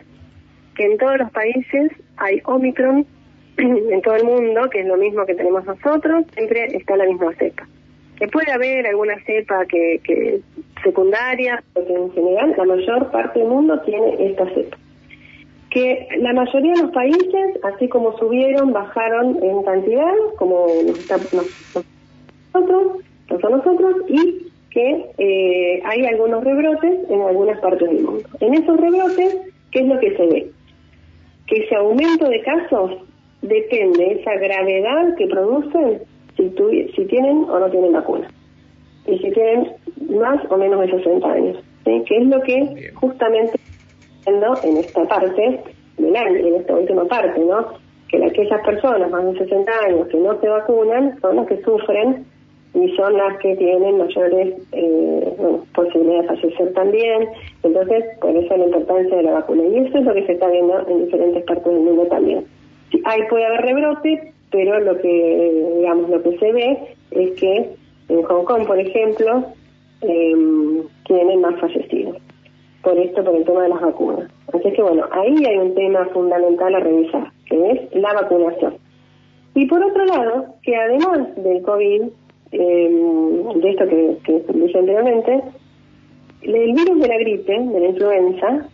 que 0.75 0.85
en 0.85 0.97
todos 0.97 1.17
los 1.17 1.31
países 1.31 1.91
hay 2.17 2.41
Omicron, 2.45 3.05
en 3.57 4.01
todo 4.01 4.15
el 4.15 4.23
mundo, 4.23 4.69
que 4.69 4.81
es 4.81 4.87
lo 4.87 4.97
mismo 4.97 5.25
que 5.25 5.35
tenemos 5.35 5.65
nosotros, 5.65 6.25
siempre 6.33 6.65
está 6.75 6.95
la 6.95 7.05
misma 7.05 7.33
cepa. 7.35 7.67
Que 8.17 8.27
puede 8.27 8.51
haber 8.51 8.85
alguna 8.87 9.15
cepa 9.25 9.65
que, 9.65 9.99
que 10.03 10.41
secundaria, 10.83 11.63
porque 11.73 11.93
en 11.93 12.11
general 12.11 12.53
la 12.57 12.65
mayor 12.65 13.11
parte 13.11 13.39
del 13.39 13.47
mundo 13.47 13.79
tiene 13.81 14.29
esta 14.29 14.45
cepa. 14.53 14.77
Que 15.69 16.07
la 16.19 16.33
mayoría 16.33 16.73
de 16.73 16.81
los 16.83 16.91
países, 16.91 17.59
así 17.63 17.87
como 17.87 18.17
subieron, 18.17 18.73
bajaron 18.73 19.41
en 19.41 19.63
cantidad, 19.63 20.13
como 20.37 20.67
nosotros, 20.85 21.47
nosotros, 23.29 23.95
y 24.09 24.50
que 24.71 25.05
eh, 25.17 25.81
hay 25.83 26.05
algunos 26.05 26.43
rebrotes 26.43 27.09
en 27.09 27.21
algunas 27.21 27.59
partes 27.59 27.89
del 27.89 28.01
mundo. 28.01 28.23
En 28.39 28.53
esos 28.53 28.79
rebrotes, 28.79 29.37
¿qué 29.71 29.79
es 29.79 29.87
lo 29.87 29.99
que 29.99 30.15
se 30.15 30.25
ve? 30.27 30.51
Que 31.47 31.63
ese 31.63 31.75
aumento 31.75 32.29
de 32.29 32.41
casos 32.41 32.91
depende 33.41 34.05
de 34.05 34.11
esa 34.13 34.33
gravedad 34.35 35.15
que 35.17 35.27
producen 35.27 36.01
si, 36.37 36.49
si 36.95 37.05
tienen 37.05 37.43
o 37.49 37.59
no 37.59 37.69
tienen 37.69 37.91
vacuna. 37.91 38.29
Y 39.05 39.17
si 39.17 39.31
tienen 39.31 39.73
más 40.09 40.39
o 40.49 40.57
menos 40.57 40.79
de 40.81 40.91
60 40.91 41.31
años. 41.31 41.57
¿sí? 41.85 42.03
Que 42.07 42.17
es 42.17 42.27
lo 42.27 42.41
que 42.41 42.91
justamente 42.95 43.59
viendo 44.25 44.55
en 44.63 44.77
esta 44.77 45.03
parte 45.05 45.59
del 45.97 46.15
año, 46.15 46.47
en 46.47 46.55
esta 46.55 46.75
última 46.75 47.05
parte, 47.05 47.39
¿no? 47.39 47.67
Que 48.07 48.23
aquellas 48.23 48.61
personas 48.65 49.09
más 49.09 49.25
de 49.25 49.39
60 49.39 49.71
años 49.87 50.07
que 50.07 50.17
no 50.17 50.39
se 50.39 50.47
vacunan 50.47 51.19
son 51.21 51.37
las 51.37 51.47
que 51.47 51.61
sufren 51.61 52.25
y 52.73 52.89
son 52.95 53.13
las 53.17 53.37
que 53.39 53.55
tienen 53.57 53.97
mayores 53.97 54.55
eh, 54.71 55.37
posibilidades 55.75 56.21
de 56.21 56.27
fallecer 56.27 56.73
también. 56.73 57.27
Entonces, 57.63 58.05
por 58.21 58.35
eso 58.35 58.57
la 58.57 58.65
importancia 58.65 59.17
de 59.17 59.23
la 59.23 59.33
vacuna. 59.33 59.63
Y 59.65 59.77
eso 59.77 59.97
es 59.97 60.05
lo 60.05 60.13
que 60.13 60.25
se 60.25 60.33
está 60.33 60.47
viendo 60.49 60.87
en 60.87 61.05
diferentes 61.05 61.43
partes 61.43 61.65
del 61.65 61.81
mundo 61.81 62.05
también. 62.05 62.45
Sí, 62.91 63.01
ahí 63.05 63.21
puede 63.29 63.45
haber 63.45 63.61
rebrote, 63.61 64.33
pero 64.51 64.79
lo 64.79 64.97
que, 64.99 65.73
digamos, 65.77 66.09
lo 66.09 66.21
que 66.23 66.37
se 66.37 66.51
ve 66.51 66.77
es 67.11 67.31
que 67.39 67.69
en 68.09 68.23
Hong 68.23 68.45
Kong, 68.45 68.65
por 68.65 68.79
ejemplo, 68.79 69.45
eh, 70.01 70.33
tienen 71.05 71.41
más 71.41 71.59
fallecidos. 71.59 72.17
Por 72.83 72.97
esto, 72.97 73.23
por 73.23 73.35
el 73.35 73.45
tema 73.45 73.63
de 73.63 73.69
las 73.69 73.81
vacunas. 73.81 74.31
Así 74.53 74.71
que, 74.71 74.81
bueno, 74.81 75.05
ahí 75.11 75.45
hay 75.45 75.57
un 75.57 75.75
tema 75.75 76.05
fundamental 76.13 76.73
a 76.73 76.79
revisar, 76.79 77.31
que 77.45 77.71
es 77.71 77.95
la 77.95 78.13
vacunación. 78.13 78.75
Y 79.53 79.65
por 79.65 79.83
otro 79.83 80.05
lado, 80.05 80.55
que 80.63 80.75
además 80.75 81.35
del 81.35 81.61
COVID, 81.61 82.03
de 82.51 83.69
esto 83.69 83.87
que, 83.87 84.17
que 84.23 84.43
dije 84.53 84.77
anteriormente, 84.77 85.41
el 86.41 86.73
virus 86.73 86.99
de 86.99 87.07
la 87.07 87.17
gripe, 87.17 87.59
de 87.59 87.79
la 87.79 87.87
influenza, 87.87 88.69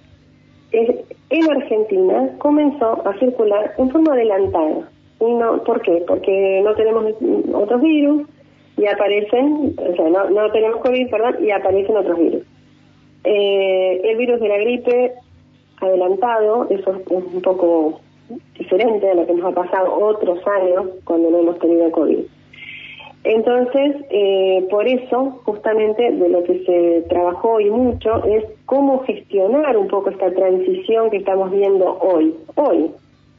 en 0.72 1.52
Argentina 1.52 2.36
comenzó 2.40 3.08
a 3.08 3.18
circular 3.20 3.74
en 3.78 3.90
forma 3.90 4.14
adelantada. 4.14 4.90
Y 5.20 5.34
no, 5.34 5.64
¿Por 5.64 5.82
qué? 5.82 6.04
Porque 6.08 6.62
no 6.64 6.76
tenemos 6.76 7.06
otros 7.54 7.82
virus 7.82 8.28
y 8.78 8.86
aparecen, 8.86 9.76
o 9.78 9.96
sea, 9.96 10.10
no, 10.10 10.30
no 10.30 10.52
tenemos 10.52 10.82
COVID, 10.82 11.10
perdón, 11.10 11.36
y 11.44 11.52
aparecen 11.52 11.98
otros 11.98 12.20
virus. 12.20 12.44
Eh, 13.24 14.02
el 14.04 14.18
virus 14.18 14.40
de 14.40 14.48
la 14.48 14.58
gripe 14.58 15.14
adelantado, 15.82 16.68
eso 16.70 16.96
es 16.96 17.34
un 17.34 17.42
poco 17.42 18.00
diferente 18.58 19.10
a 19.10 19.16
lo 19.16 19.26
que 19.26 19.34
nos 19.34 19.52
ha 19.52 19.56
pasado 19.56 19.94
otros 19.94 20.40
años 20.48 20.86
cuando 21.04 21.32
no 21.32 21.40
hemos 21.40 21.60
tenido 21.60 21.92
COVID. 21.92 22.26
Entonces, 23.30 24.06
eh, 24.10 24.66
por 24.70 24.88
eso, 24.88 25.42
justamente 25.44 26.12
de 26.12 26.30
lo 26.30 26.44
que 26.44 26.64
se 26.66 27.10
trabajó 27.10 27.60
y 27.60 27.70
mucho 27.70 28.24
es 28.24 28.46
cómo 28.66 29.04
gestionar 29.04 29.76
un 29.76 29.90
poco 29.90 30.10
esta 30.10 30.32
transición 30.32 31.10
que 31.10 31.18
estamos 31.18 31.52
viendo 31.52 31.98
hoy. 32.00 32.34
Hoy. 32.56 32.92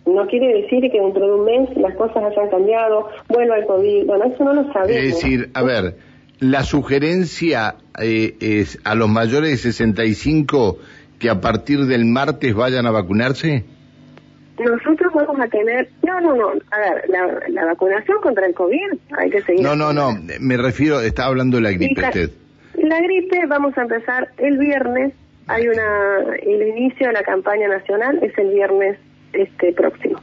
No 0.05 0.27
quiere 0.27 0.63
decir 0.63 0.91
que 0.91 1.01
dentro 1.01 1.27
de 1.27 1.33
un 1.33 1.45
mes 1.45 1.77
las 1.77 1.95
cosas 1.97 2.23
hayan 2.23 2.51
cambiado, 2.51 3.09
vuelva 3.29 3.57
el 3.57 3.67
COVID. 3.67 4.07
Bueno, 4.07 4.25
eso 4.27 4.45
no 4.45 4.53
lo 4.53 4.73
sabemos. 4.73 5.03
Es 5.03 5.15
decir, 5.15 5.51
a 5.55 5.63
ver, 5.63 5.97
la 6.39 6.65
sugerencia 6.65 7.77
eh, 7.99 8.35
es 8.41 8.79
a 8.85 8.95
los 8.95 9.09
mayores 9.09 9.51
de 9.51 9.57
65 9.57 10.79
que 11.19 11.31
a 11.31 11.41
partir 11.41 11.87
del 11.87 12.05
martes 12.05 12.55
vayan 12.55 12.87
a 12.87 12.91
vacunarse? 12.91 13.65
Nosotros 14.59 15.13
vamos 15.15 15.39
a 15.41 15.47
tener, 15.49 15.89
no, 16.03 16.21
no, 16.21 16.35
no, 16.35 16.49
a 16.71 16.79
ver, 16.81 17.09
la, 17.49 17.65
vacunación 17.67 18.21
contra 18.21 18.47
el 18.47 18.55
COVID 18.55 18.93
hay 19.17 19.31
que 19.31 19.43
seguir. 19.43 19.63
No, 19.63 19.77
no, 19.77 19.93
no, 19.93 20.19
me 20.41 20.57
refiero, 20.57 21.01
está 21.01 21.27
hablando 21.27 21.59
de 21.59 21.63
la 21.63 21.73
gripe 21.73 22.01
usted. 22.01 22.31
La 22.75 23.01
gripe 23.01 23.47
vamos 23.47 23.77
a 23.79 23.83
empezar 23.83 24.29
el 24.39 24.59
viernes, 24.59 25.13
hay 25.47 25.69
una, 25.69 26.35
el 26.43 26.69
inicio 26.69 27.07
de 27.07 27.13
la 27.13 27.23
campaña 27.23 27.69
nacional 27.69 28.19
es 28.23 28.37
el 28.39 28.51
viernes 28.51 28.99
este 29.33 29.73
próximo. 29.73 30.21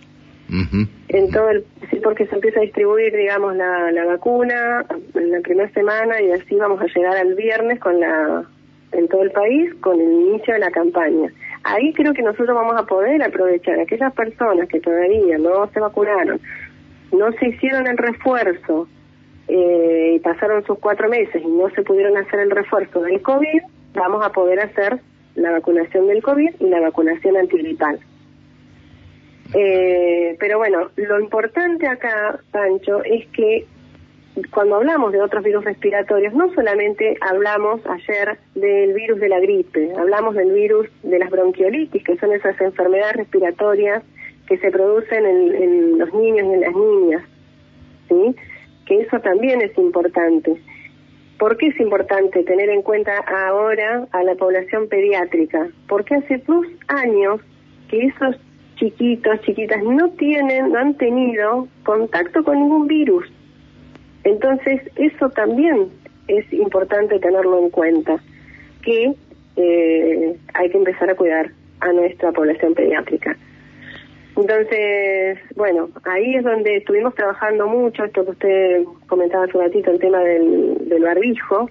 En 1.08 1.32
todo 1.32 1.50
el, 1.50 1.66
sí, 1.90 2.00
porque 2.04 2.28
se 2.28 2.36
empieza 2.36 2.60
a 2.60 2.64
distribuir, 2.64 3.16
digamos, 3.16 3.56
la, 3.56 3.92
la 3.92 4.06
vacuna 4.06 4.86
en 5.16 5.32
la 5.32 5.40
primera 5.40 5.70
semana 5.72 6.22
y 6.22 6.32
así 6.32 6.56
vamos 6.56 6.80
a 6.82 6.86
llegar 6.86 7.18
al 7.18 7.34
viernes 7.36 7.80
con 7.80 8.00
la, 8.00 8.44
en 8.92 9.08
todo 9.08 9.24
el 9.24 9.32
país 9.32 9.74
con 9.82 10.00
el 10.00 10.12
inicio 10.12 10.54
de 10.54 10.60
la 10.60 10.72
campaña 10.72 11.32
ahí 11.66 11.92
creo 11.94 12.14
que 12.14 12.22
nosotros 12.22 12.56
vamos 12.56 12.76
a 12.78 12.86
poder 12.86 13.22
aprovechar 13.24 13.80
aquellas 13.80 14.14
personas 14.14 14.70
que 14.70 14.80
todavía 14.80 15.38
no 15.38 15.68
se 15.74 15.80
vacunaron, 15.80 16.40
no 17.12 17.32
se 17.34 17.50
hicieron 17.50 17.88
el 17.88 17.98
refuerzo 17.98 18.88
eh, 19.48 20.14
y 20.16 20.20
pasaron 20.20 20.64
sus 20.66 20.78
cuatro 20.80 21.10
meses 21.10 21.42
y 21.44 21.48
no 21.48 21.70
se 21.72 21.82
pudieron 21.82 22.18
hacer 22.18 22.40
el 22.40 22.52
refuerzo 22.52 23.02
del 23.02 23.22
COVID, 23.22 23.62
vamos 23.96 24.24
a 24.24 24.32
poder 24.32 24.60
hacer 24.60 25.00
la 25.34 25.52
vacunación 25.52 26.08
del 26.08 26.22
COVID 26.22 26.56
y 26.60 26.70
la 26.70 26.80
vacunación 26.80 27.36
antigripal. 27.36 28.00
Eh, 29.54 30.38
pero 30.40 30.60
bueno, 30.60 30.90
lo 30.96 31.20
importante 31.20 31.88
acá, 31.88 32.40
Pancho, 32.52 33.04
es 33.04 33.28
que 33.28 33.66
cuando 34.52 34.76
hablamos 34.76 35.14
de 35.14 35.22
otros 35.22 35.44
virus 35.44 35.64
respiratorios, 35.64 36.34
no 36.34 36.54
solamente 36.54 37.18
hablamos 37.22 37.82
ayer 37.86 38.38
del 38.54 38.94
virus 38.94 39.20
de 39.20 39.30
la 39.30 39.40
gripe, 39.40 39.94
hablamos 39.98 40.36
del 40.36 40.52
virus 40.52 40.88
de 41.04 41.20
las 41.20 41.30
bronquiolitis, 41.30 42.04
que 42.04 42.18
son 42.18 42.34
esas 42.34 42.60
enfermedades 42.60 43.16
respiratorias 43.16 44.04
que 44.48 44.58
se 44.58 44.72
producen 44.72 45.26
en, 45.26 45.98
los 45.98 46.14
niños 46.14 46.48
y 46.48 46.54
en 46.54 46.62
las 46.62 46.76
niñas, 46.76 47.24
¿sí? 48.10 48.36
Que 48.86 49.02
eso 49.02 49.20
también 49.22 49.62
es 49.62 49.76
importante. 49.78 50.62
¿Por 51.40 51.58
qué 51.58 51.68
es 51.68 51.80
importante 51.80 52.44
tener 52.44 52.70
en 52.70 52.82
cuenta 52.82 53.18
ahora 53.20 54.08
a 54.12 54.24
la 54.24 54.36
población 54.36 54.88
pediátrica? 54.88 55.68
Porque 55.88 56.16
hace 56.16 56.38
dos 56.46 56.66
años 56.88 57.42
que 57.90 58.06
esos 58.06 58.36
chiquitos, 58.76 59.42
chiquitas 59.42 59.82
no 59.84 60.10
tienen, 60.12 60.72
no 60.72 60.80
han 60.80 60.96
tenido 60.96 61.68
contacto 61.84 62.44
con 62.44 62.60
ningún 62.60 62.88
virus. 62.88 63.26
Entonces, 64.26 64.82
eso 64.96 65.30
también 65.30 65.88
es 66.28 66.52
importante 66.52 67.20
tenerlo 67.20 67.60
en 67.60 67.70
cuenta, 67.70 68.20
que 68.84 69.14
eh, 69.56 70.36
hay 70.54 70.70
que 70.70 70.78
empezar 70.78 71.10
a 71.10 71.16
cuidar 71.16 71.52
a 71.80 71.94
nuestra 71.94 72.32
población 72.32 72.74
pediátrica. 72.74 73.38
Entonces, 74.36 75.40
bueno, 75.56 75.90
ahí 76.04 76.36
es 76.36 76.44
donde 76.44 76.78
estuvimos 76.78 77.16
trabajando 77.16 77.68
mucho, 77.68 78.04
esto 78.04 78.26
que 78.26 78.32
usted 78.32 78.84
comentaba 79.08 79.46
hace 79.46 79.58
un 79.58 79.64
ratito, 79.64 79.92
el 79.92 80.00
tema 80.00 80.20
del, 80.20 80.90
del 80.90 81.04
barbijo, 81.04 81.70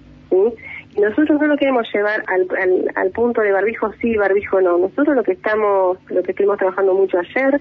y 0.97 1.01
nosotros 1.01 1.41
no 1.41 1.47
lo 1.49 1.57
queremos 1.57 1.87
llevar 1.93 2.23
al, 2.29 2.47
al, 2.95 3.11
punto 3.11 3.41
de 3.43 3.53
barbijo 3.53 3.93
sí, 4.01 4.17
barbijo 4.17 4.61
no. 4.61 4.79
Nosotros 4.79 5.17
lo 5.17 5.23
que 5.23 5.33
estamos, 5.33 5.99
lo 6.09 6.23
que 6.23 6.31
estuvimos 6.31 6.59
trabajando 6.59 6.95
mucho 6.95 7.19
ayer, 7.19 7.61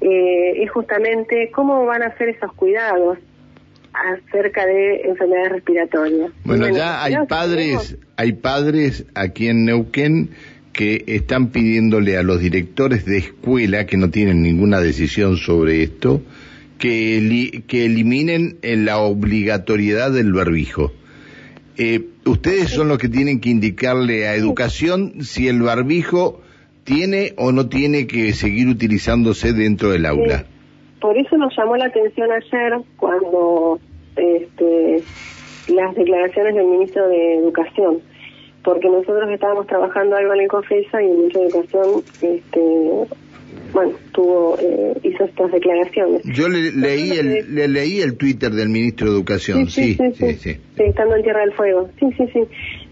eh, 0.00 0.62
es 0.62 0.70
justamente 0.70 1.50
cómo 1.52 1.86
van 1.86 2.02
a 2.02 2.16
ser 2.18 2.28
esos 2.28 2.52
cuidados, 2.52 3.18
acerca 4.04 4.66
de 4.66 5.02
enfermedades 5.02 5.52
respiratorias. 5.52 6.30
Bueno, 6.44 6.68
ya 6.68 7.02
hay 7.02 7.14
padres, 7.28 7.96
hay 8.16 8.32
padres 8.32 9.06
aquí 9.14 9.48
en 9.48 9.64
Neuquén 9.64 10.30
que 10.72 11.04
están 11.06 11.48
pidiéndole 11.48 12.18
a 12.18 12.22
los 12.22 12.40
directores 12.40 13.06
de 13.06 13.18
escuela 13.18 13.86
que 13.86 13.96
no 13.96 14.10
tienen 14.10 14.42
ninguna 14.42 14.80
decisión 14.80 15.38
sobre 15.38 15.82
esto 15.82 16.22
que, 16.78 17.62
que 17.66 17.86
eliminen 17.86 18.58
la 18.62 18.98
obligatoriedad 18.98 20.12
del 20.12 20.32
barbijo. 20.32 20.92
Eh, 21.78 22.06
ustedes 22.24 22.70
son 22.70 22.88
los 22.88 22.98
que 22.98 23.08
tienen 23.08 23.40
que 23.40 23.50
indicarle 23.50 24.28
a 24.28 24.34
educación 24.34 25.22
si 25.22 25.48
el 25.48 25.62
barbijo 25.62 26.42
tiene 26.84 27.34
o 27.36 27.52
no 27.52 27.68
tiene 27.68 28.06
que 28.06 28.32
seguir 28.32 28.68
utilizándose 28.68 29.52
dentro 29.52 29.90
del 29.90 30.06
aula. 30.06 30.46
Por 31.06 31.16
eso 31.16 31.36
nos 31.36 31.56
llamó 31.56 31.76
la 31.76 31.84
atención 31.84 32.28
ayer 32.32 32.80
cuando 32.96 33.78
este, 34.16 35.04
las 35.72 35.94
declaraciones 35.94 36.56
del 36.56 36.66
ministro 36.66 37.06
de 37.06 37.36
Educación, 37.36 38.00
porque 38.64 38.88
nosotros 38.88 39.30
estábamos 39.30 39.68
trabajando 39.68 40.16
algo 40.16 40.34
en 40.34 40.40
el 40.40 40.48
COFESA 40.48 41.00
y 41.04 41.06
el 41.06 41.16
ministro 41.16 41.42
de 41.42 41.46
Educación 41.46 42.02
este, 42.22 42.60
bueno, 43.72 43.92
tuvo, 44.10 44.58
eh, 44.58 44.98
hizo 45.04 45.26
estas 45.26 45.52
declaraciones. 45.52 46.22
Yo 46.24 46.48
le 46.48 46.72
leí, 46.72 47.12
el, 47.12 47.54
le 47.54 47.68
leí 47.68 48.00
el 48.00 48.16
Twitter 48.16 48.50
del 48.50 48.68
ministro 48.68 49.06
de 49.06 49.14
Educación, 49.14 49.68
sí, 49.68 49.94
sí, 49.94 50.34
sí. 50.34 50.56
estando 50.76 51.14
en 51.14 51.22
Tierra 51.22 51.42
del 51.42 51.52
Fuego, 51.52 51.88
sí, 52.00 52.06
sí, 52.16 52.24
sí. 52.32 52.40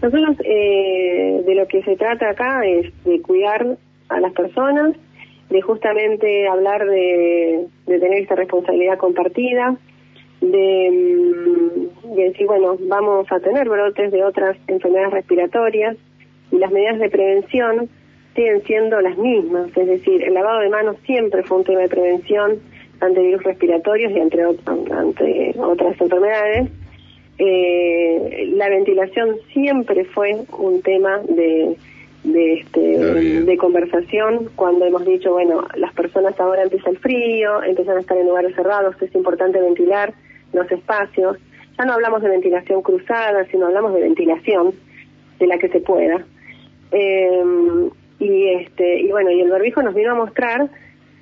Nosotros 0.01 0.37
eh, 0.45 1.43
de 1.45 1.53
lo 1.53 1.67
que 1.67 1.83
se 1.83 1.97
trata 1.97 2.29
acá 2.29 2.65
es 2.65 2.93
de 3.03 3.21
cuidar 3.21 3.77
a 4.07 4.19
las 4.21 4.31
personas, 4.31 4.95
de 5.49 5.61
justamente 5.61 6.47
hablar 6.47 6.85
de, 6.85 7.67
tener 7.85 8.21
esta 8.21 8.35
responsabilidad 8.35 8.97
compartida, 8.97 9.77
de, 10.41 10.89
mm, 10.91 12.15
de, 12.15 12.23
decir, 12.23 12.47
bueno, 12.47 12.77
vamos 12.87 13.31
a 13.31 13.39
tener 13.39 13.67
brotes 13.69 14.11
de 14.11 14.23
otras 14.23 14.57
enfermedades 14.67 15.13
respiratorias 15.13 15.97
y 16.51 16.57
las 16.57 16.71
medidas 16.71 16.99
de 16.99 17.09
prevención 17.09 17.89
siguen 18.35 18.63
siendo 18.63 18.99
las 18.99 19.17
mismas, 19.17 19.75
es 19.75 19.87
decir, 19.87 20.23
el 20.23 20.33
lavado 20.33 20.59
de 20.59 20.69
manos 20.69 20.97
siempre 21.05 21.43
fue 21.43 21.59
un 21.59 21.63
tema 21.63 21.81
de 21.81 21.89
prevención 21.89 22.59
ante 22.99 23.21
virus 23.21 23.43
respiratorios 23.43 24.11
y 24.11 24.19
entre, 24.19 24.43
ante 24.43 25.55
otras 25.57 25.99
enfermedades. 25.99 26.69
Eh, 27.37 28.51
la 28.53 28.69
ventilación 28.69 29.35
siempre 29.53 30.05
fue 30.05 30.35
un 30.57 30.81
tema 30.81 31.19
de 31.27 31.75
de, 32.25 32.53
este, 32.53 32.79
de 32.79 33.57
conversación 33.57 34.49
cuando 34.55 34.85
hemos 34.85 35.05
dicho, 35.05 35.31
bueno, 35.31 35.65
las 35.75 35.93
personas 35.93 36.37
ahora 36.39 36.63
empieza 36.63 36.89
el 36.89 36.97
frío, 36.97 37.63
empiezan 37.63 37.97
a 37.97 38.01
estar 38.01 38.17
en 38.17 38.27
lugares 38.27 38.55
cerrados, 38.55 38.95
es 39.01 39.13
importante 39.15 39.61
ventilar 39.61 40.13
los 40.53 40.69
espacios. 40.71 41.37
Ya 41.77 41.85
no 41.85 41.93
hablamos 41.93 42.21
de 42.21 42.29
ventilación 42.29 42.81
cruzada, 42.81 43.45
sino 43.51 43.67
hablamos 43.67 43.93
de 43.93 44.01
ventilación 44.01 44.73
de 45.39 45.47
la 45.47 45.57
que 45.57 45.69
se 45.69 45.79
pueda. 45.81 46.25
Eh, 46.91 47.43
y 48.19 48.47
este 48.47 49.01
y 49.01 49.11
bueno, 49.11 49.29
y 49.29 49.41
el 49.41 49.51
barbijo 49.51 49.81
nos 49.81 49.93
vino 49.93 50.11
a 50.11 50.15
mostrar 50.15 50.69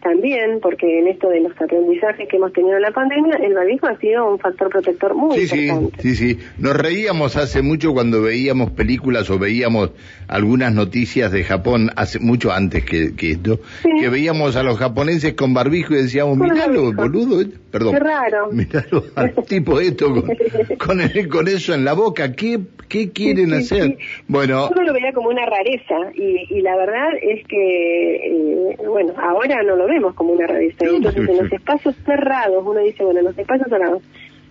también, 0.03 0.59
porque 0.61 0.99
en 0.99 1.07
esto 1.07 1.29
de 1.29 1.39
los 1.39 1.53
aprendizajes 1.53 2.27
que 2.27 2.37
hemos 2.37 2.51
tenido 2.53 2.75
en 2.75 2.81
la 2.81 2.91
pandemia, 2.91 3.35
el 3.37 3.53
barbijo 3.53 3.87
ha 3.87 3.97
sido 3.97 4.29
un 4.29 4.37
factor 4.37 4.69
protector 4.69 5.15
muy 5.15 5.37
importante. 5.37 6.01
Sí, 6.01 6.15
sí, 6.15 6.35
sí. 6.35 6.39
Nos 6.57 6.75
reíamos 6.75 7.37
hace 7.37 7.61
mucho 7.61 7.93
cuando 7.93 8.21
veíamos 8.21 8.71
películas 8.71 9.29
o 9.29 9.39
veíamos 9.39 9.91
algunas 10.27 10.73
noticias 10.73 11.31
de 11.31 11.43
Japón, 11.43 11.89
hace 11.95 12.19
mucho 12.19 12.51
antes 12.51 12.83
que, 12.83 13.13
esto, 13.31 13.59
que 13.99 14.09
veíamos 14.09 14.55
a 14.55 14.63
los 14.63 14.77
japoneses 14.77 15.33
con 15.33 15.53
barbijo 15.53 15.93
y 15.93 16.03
decíamos, 16.03 16.37
miralo, 16.37 16.91
boludo, 16.91 17.41
eh, 17.41 17.47
perdón. 17.73 17.93
Qué 17.93 17.99
raro. 17.99 18.49
Miralo 18.51 19.03
al 19.15 19.33
tipo 19.45 19.79
esto 19.79 20.13
con, 20.13 21.01
con, 21.29 21.47
eso 21.47 21.73
en 21.73 21.83
la 21.83 21.93
boca, 21.93 22.31
¿qué, 22.33 22.59
qué 22.87 23.11
quieren 23.11 23.51
hacer? 23.53 23.97
Bueno. 24.27 24.69
Yo 24.75 24.83
lo 24.83 24.93
veía 24.93 25.11
como 25.11 25.29
una 25.29 25.45
rareza 25.47 26.11
y, 26.13 26.61
la 26.61 26.75
verdad 26.77 27.09
es 27.19 27.45
que, 27.47 28.15
eh, 28.15 28.77
bueno, 28.87 29.13
ahora 29.17 29.63
no 29.63 29.75
lo 29.75 29.87
veo 29.87 30.13
como 30.13 30.33
una 30.33 30.45
revista. 30.45 30.85
Entonces, 30.85 31.27
en 31.27 31.37
los 31.37 31.51
espacios 31.51 31.95
cerrados, 32.05 32.63
uno 32.63 32.79
dice, 32.79 33.03
bueno, 33.03 33.19
en 33.19 33.25
los 33.25 33.37
espacios 33.37 33.67
cerrados, 33.67 34.03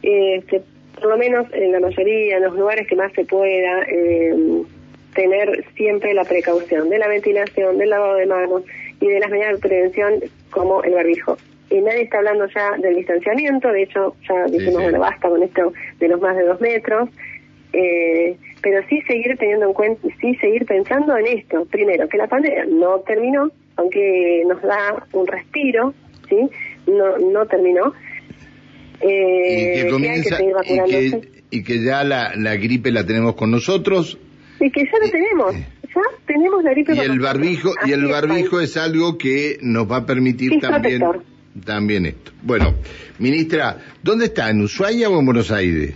este, 0.02 0.62
por 0.96 1.10
lo 1.10 1.16
menos 1.16 1.46
en 1.52 1.70
la 1.70 1.78
mayoría, 1.78 2.38
en 2.38 2.42
los 2.42 2.56
lugares 2.56 2.88
que 2.88 2.96
más 2.96 3.12
se 3.12 3.24
pueda, 3.24 3.82
eh, 3.86 4.64
tener 5.14 5.64
siempre 5.76 6.12
la 6.12 6.24
precaución 6.24 6.88
de 6.88 6.98
la 6.98 7.06
ventilación, 7.06 7.78
del 7.78 7.90
lavado 7.90 8.16
de 8.16 8.26
manos 8.26 8.62
y 9.00 9.06
de 9.06 9.20
las 9.20 9.30
medidas 9.30 9.52
de 9.52 9.58
prevención 9.58 10.14
como 10.50 10.82
el 10.82 10.94
barbijo. 10.94 11.36
Y 11.72 11.80
nadie 11.80 12.02
está 12.02 12.18
hablando 12.18 12.46
ya 12.54 12.76
del 12.76 12.96
distanciamiento, 12.96 13.68
de 13.68 13.84
hecho 13.84 14.14
ya 14.28 14.44
dijimos, 14.44 14.82
bueno, 14.82 14.98
basta 14.98 15.28
con 15.28 15.42
esto 15.42 15.72
de 15.98 16.08
los 16.08 16.20
más 16.20 16.36
de 16.36 16.44
dos 16.44 16.60
metros, 16.60 17.08
eh, 17.72 18.36
pero 18.60 18.86
sí 18.90 19.00
seguir 19.06 19.38
teniendo 19.38 19.68
en 19.68 19.72
cuenta, 19.72 20.06
sí 20.20 20.34
seguir 20.36 20.66
pensando 20.66 21.16
en 21.16 21.38
esto. 21.38 21.64
Primero, 21.70 22.08
que 22.10 22.18
la 22.18 22.26
pandemia 22.26 22.66
no 22.66 23.00
terminó, 23.00 23.50
aunque 23.76 24.42
nos 24.46 24.60
da 24.60 25.06
un 25.12 25.26
respiro, 25.26 25.94
¿sí? 26.28 26.36
No, 26.86 27.16
no 27.16 27.46
terminó. 27.46 27.94
Eh, 29.00 29.78
y 29.78 29.82
que 29.82 29.90
comienza, 29.90 30.38
y, 31.50 31.64
que, 31.64 31.82
ya 31.82 32.04
la, 32.04 32.34
la 32.36 32.56
gripe 32.56 32.92
la 32.92 33.06
tenemos 33.06 33.34
con 33.34 33.50
nosotros. 33.50 34.18
Y 34.60 34.70
que 34.70 34.84
ya 34.84 34.98
la 35.02 35.10
tenemos. 35.10 35.54
Eh, 35.54 35.66
ya 35.94 36.02
tenemos 36.26 36.62
la 36.62 36.70
gripe 36.72 36.94
y 36.94 36.98
el 36.98 37.18
barbijo 37.18 37.70
y 37.84 37.92
el 37.92 38.06
barbijo 38.06 38.60
es, 38.60 38.76
algo 38.76 39.18
que 39.18 39.58
nos 39.62 39.90
va 39.90 39.98
a 39.98 40.06
permitir 40.06 40.60
también 40.60 41.02
también 41.64 42.06
esto 42.06 42.32
bueno 42.42 42.74
ministra 43.18 43.78
dónde 44.02 44.26
está 44.26 44.50
en 44.50 44.60
Ushuaia 44.62 45.08
o 45.10 45.18
en 45.18 45.26
Buenos 45.26 45.50
Aires 45.50 45.94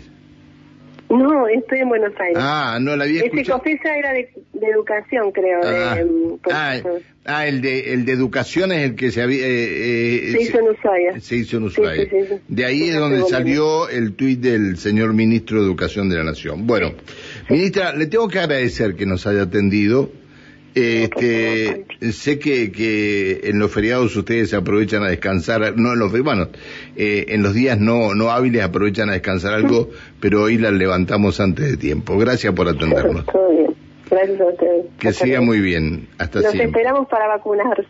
No, 1.09 1.47
estoy 1.47 1.79
en 1.81 1.89
Buenos 1.89 2.13
Aires. 2.19 2.37
Ah, 2.41 2.79
no 2.81 2.97
la 2.97 3.05
había 3.05 3.19
Ese 3.21 3.27
escuchado. 3.29 3.59
COFESA 3.61 3.97
era 3.97 4.13
de, 4.13 4.29
de 4.55 4.67
educación, 4.67 5.31
creo. 5.31 5.61
Ah, 5.63 5.95
de, 5.95 6.05
por- 6.43 6.53
ah, 6.53 6.81
ah, 7.27 7.47
el 7.47 7.61
de 7.61 7.93
el 7.93 8.05
de 8.05 8.13
educación 8.13 8.73
es 8.73 8.91
el 8.91 8.97
que 8.97 9.13
se 9.13 9.23
había 9.23 9.47
eh, 9.47 10.29
eh, 10.29 10.33
se 10.33 10.43
hizo 10.43 10.59
en 10.59 10.69
Ushuaia. 10.71 11.21
se 11.21 11.37
hizo 11.37 11.57
en 11.59 11.63
Ushuaia. 11.63 12.03
sí, 12.03 12.09
sí, 12.11 12.27
sí. 12.29 12.35
De 12.49 12.65
ahí 12.65 12.89
es 12.89 12.97
donde 12.97 13.23
salió 13.23 13.89
el 13.89 14.15
tuit 14.15 14.41
del 14.41 14.79
señor 14.79 15.13
ministro 15.15 15.61
de 15.61 15.67
Educación 15.67 16.09
de 16.09 16.17
la 16.17 16.25
Nación. 16.25 16.67
Bueno, 16.67 16.93
ministra, 17.49 17.93
le 17.95 18.07
tengo 18.07 18.27
que 18.27 18.41
agradecer 18.41 18.97
que 18.97 19.07
nos 19.07 19.27
haya 19.29 19.43
atendido. 19.43 20.11
Este, 20.77 21.87
sé 22.13 22.39
que, 22.39 22.71
que 22.71 23.41
en 23.45 23.59
los 23.59 23.73
feriados 23.73 24.15
ustedes 24.15 24.53
aprovechan 24.53 25.03
a 25.05 25.09
descansar, 25.09 25.75
no 25.79 25.95
en 25.95 25.99
los 25.99 26.13
bueno, 26.23 26.49
eh, 26.97 27.25
en 27.29 27.43
los 27.43 27.55
días 27.55 27.81
no, 27.81 28.15
no 28.15 28.31
hábiles 28.31 28.63
aprovechan 28.63 29.09
a 29.09 29.15
descansar 29.15 29.55
algo, 29.55 29.89
pero 30.21 30.43
hoy 30.43 30.59
las 30.59 30.75
levantamos 30.75 31.41
antes 31.41 31.71
de 31.71 31.77
tiempo. 31.79 32.19
Gracias 32.19 32.53
por 32.53 32.69
atendernos. 32.69 33.25
Todo 33.25 33.49
bien. 33.49 33.75
Gracias 34.11 34.39
a 34.39 34.45
ustedes. 34.45 34.87
Que 34.99 35.09
Hasta 35.09 35.25
siga 35.25 35.41
muy 35.41 35.61
bien. 35.61 36.09
Hasta 36.19 36.41
Los 36.41 36.51
siempre. 36.51 36.67
esperamos 36.67 37.09
para 37.09 37.27
vacunarse 37.29 37.87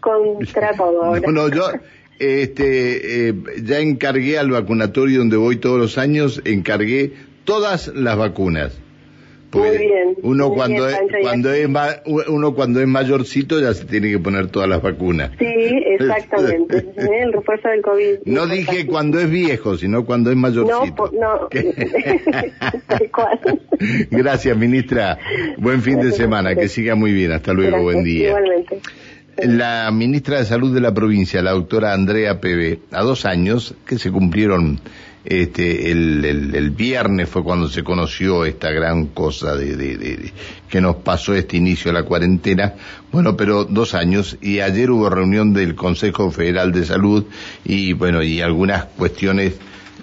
contra 0.00 0.72
todo 0.76 1.04
ahora. 1.04 1.20
No, 1.28 1.30
no, 1.30 1.48
yo 1.48 1.70
este, 2.18 3.28
eh, 3.28 3.34
ya 3.62 3.78
encargué 3.78 4.38
al 4.38 4.50
vacunatorio 4.50 5.20
donde 5.20 5.36
voy 5.36 5.54
todos 5.58 5.78
los 5.78 5.98
años, 5.98 6.42
encargué 6.44 7.12
todas 7.44 7.88
las 7.94 8.16
vacunas. 8.16 8.80
Muy 9.58 9.78
bien, 9.78 10.16
Uno 10.22 10.48
muy 10.48 10.56
cuando 10.56 10.86
bien, 10.86 10.98
es, 11.10 11.22
cuando 11.22 11.52
es 11.52 11.68
ma- 11.68 11.96
uno 12.28 12.54
cuando 12.54 12.80
es 12.80 12.86
mayorcito 12.86 13.60
ya 13.60 13.72
se 13.74 13.84
tiene 13.84 14.10
que 14.10 14.18
poner 14.18 14.48
todas 14.48 14.68
las 14.68 14.82
vacunas. 14.82 15.30
Sí, 15.38 15.44
exactamente. 15.46 16.84
El 17.22 17.32
refuerzo 17.32 17.68
del 17.68 17.82
COVID. 17.82 18.14
No 18.24 18.46
dije 18.46 18.86
cuando 18.86 19.20
es 19.20 19.30
viejo, 19.30 19.76
sino 19.76 20.04
cuando 20.04 20.30
es 20.30 20.36
No, 20.36 20.42
mayorcito. 20.42 21.10
no. 21.12 21.48
Cual. 23.12 23.38
Gracias, 24.10 24.56
ministra. 24.56 25.18
Buen 25.58 25.82
fin 25.82 25.94
de 25.96 26.02
Gracias 26.02 26.16
semana. 26.18 26.50
usted. 26.50 26.62
Que 26.62 26.68
siga 26.68 26.94
muy 26.94 27.12
bien. 27.12 27.32
Hasta 27.32 27.52
luego. 27.52 27.70
Gracias, 27.72 27.84
Buen 27.84 28.04
día. 28.04 28.28
Igualmente. 28.28 28.80
La 29.42 29.90
ministra 29.92 30.38
de 30.38 30.44
Salud 30.44 30.72
de 30.72 30.80
la 30.80 30.94
provincia, 30.94 31.42
la 31.42 31.50
doctora 31.52 31.92
Andrea 31.92 32.40
Pebe, 32.40 32.78
a 32.92 33.02
dos 33.02 33.24
años 33.26 33.74
que 33.84 33.98
se 33.98 34.12
cumplieron, 34.12 34.78
este, 35.24 35.90
el, 35.90 36.24
el- 36.24 36.54
el 36.54 36.70
viernes 36.70 37.28
fue 37.28 37.42
cuando 37.42 37.68
se 37.68 37.82
conoció 37.82 38.44
esta 38.44 38.70
gran 38.70 39.06
cosa 39.06 39.54
de, 39.56 39.76
de- 39.76 39.96
de- 39.96 40.32
que 40.68 40.80
nos 40.80 40.96
pasó 40.96 41.34
este 41.34 41.56
inicio 41.56 41.92
de 41.92 42.00
la 42.00 42.04
cuarentena. 42.04 42.74
Bueno, 43.12 43.36
pero 43.36 43.64
dos 43.64 43.94
años 43.94 44.36
y 44.42 44.60
ayer 44.60 44.90
hubo 44.90 45.08
reunión 45.08 45.52
del 45.54 45.74
Consejo 45.74 46.30
Federal 46.30 46.72
de 46.72 46.84
Salud 46.84 47.24
y 47.64 47.92
bueno, 47.92 48.22
y 48.22 48.40
algunas 48.40 48.84
cuestiones 48.86 49.54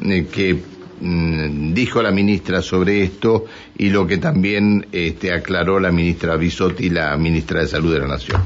eh, 0.04 0.28
que 0.32 0.58
mm, 1.02 1.74
dijo 1.74 2.02
la 2.02 2.12
ministra 2.12 2.62
sobre 2.62 3.04
esto 3.04 3.46
y 3.78 3.90
lo 3.90 4.08
que 4.08 4.18
también 4.18 4.88
este, 4.92 5.34
aclaró 5.34 5.80
la 5.80 5.92
ministra 5.92 6.36
Bisotti, 6.38 6.90
la 6.90 7.16
ministra 7.18 7.62
de 7.62 7.68
Salud 7.68 7.94
de 7.94 8.00
la 8.00 8.08
Nación. 8.08 8.42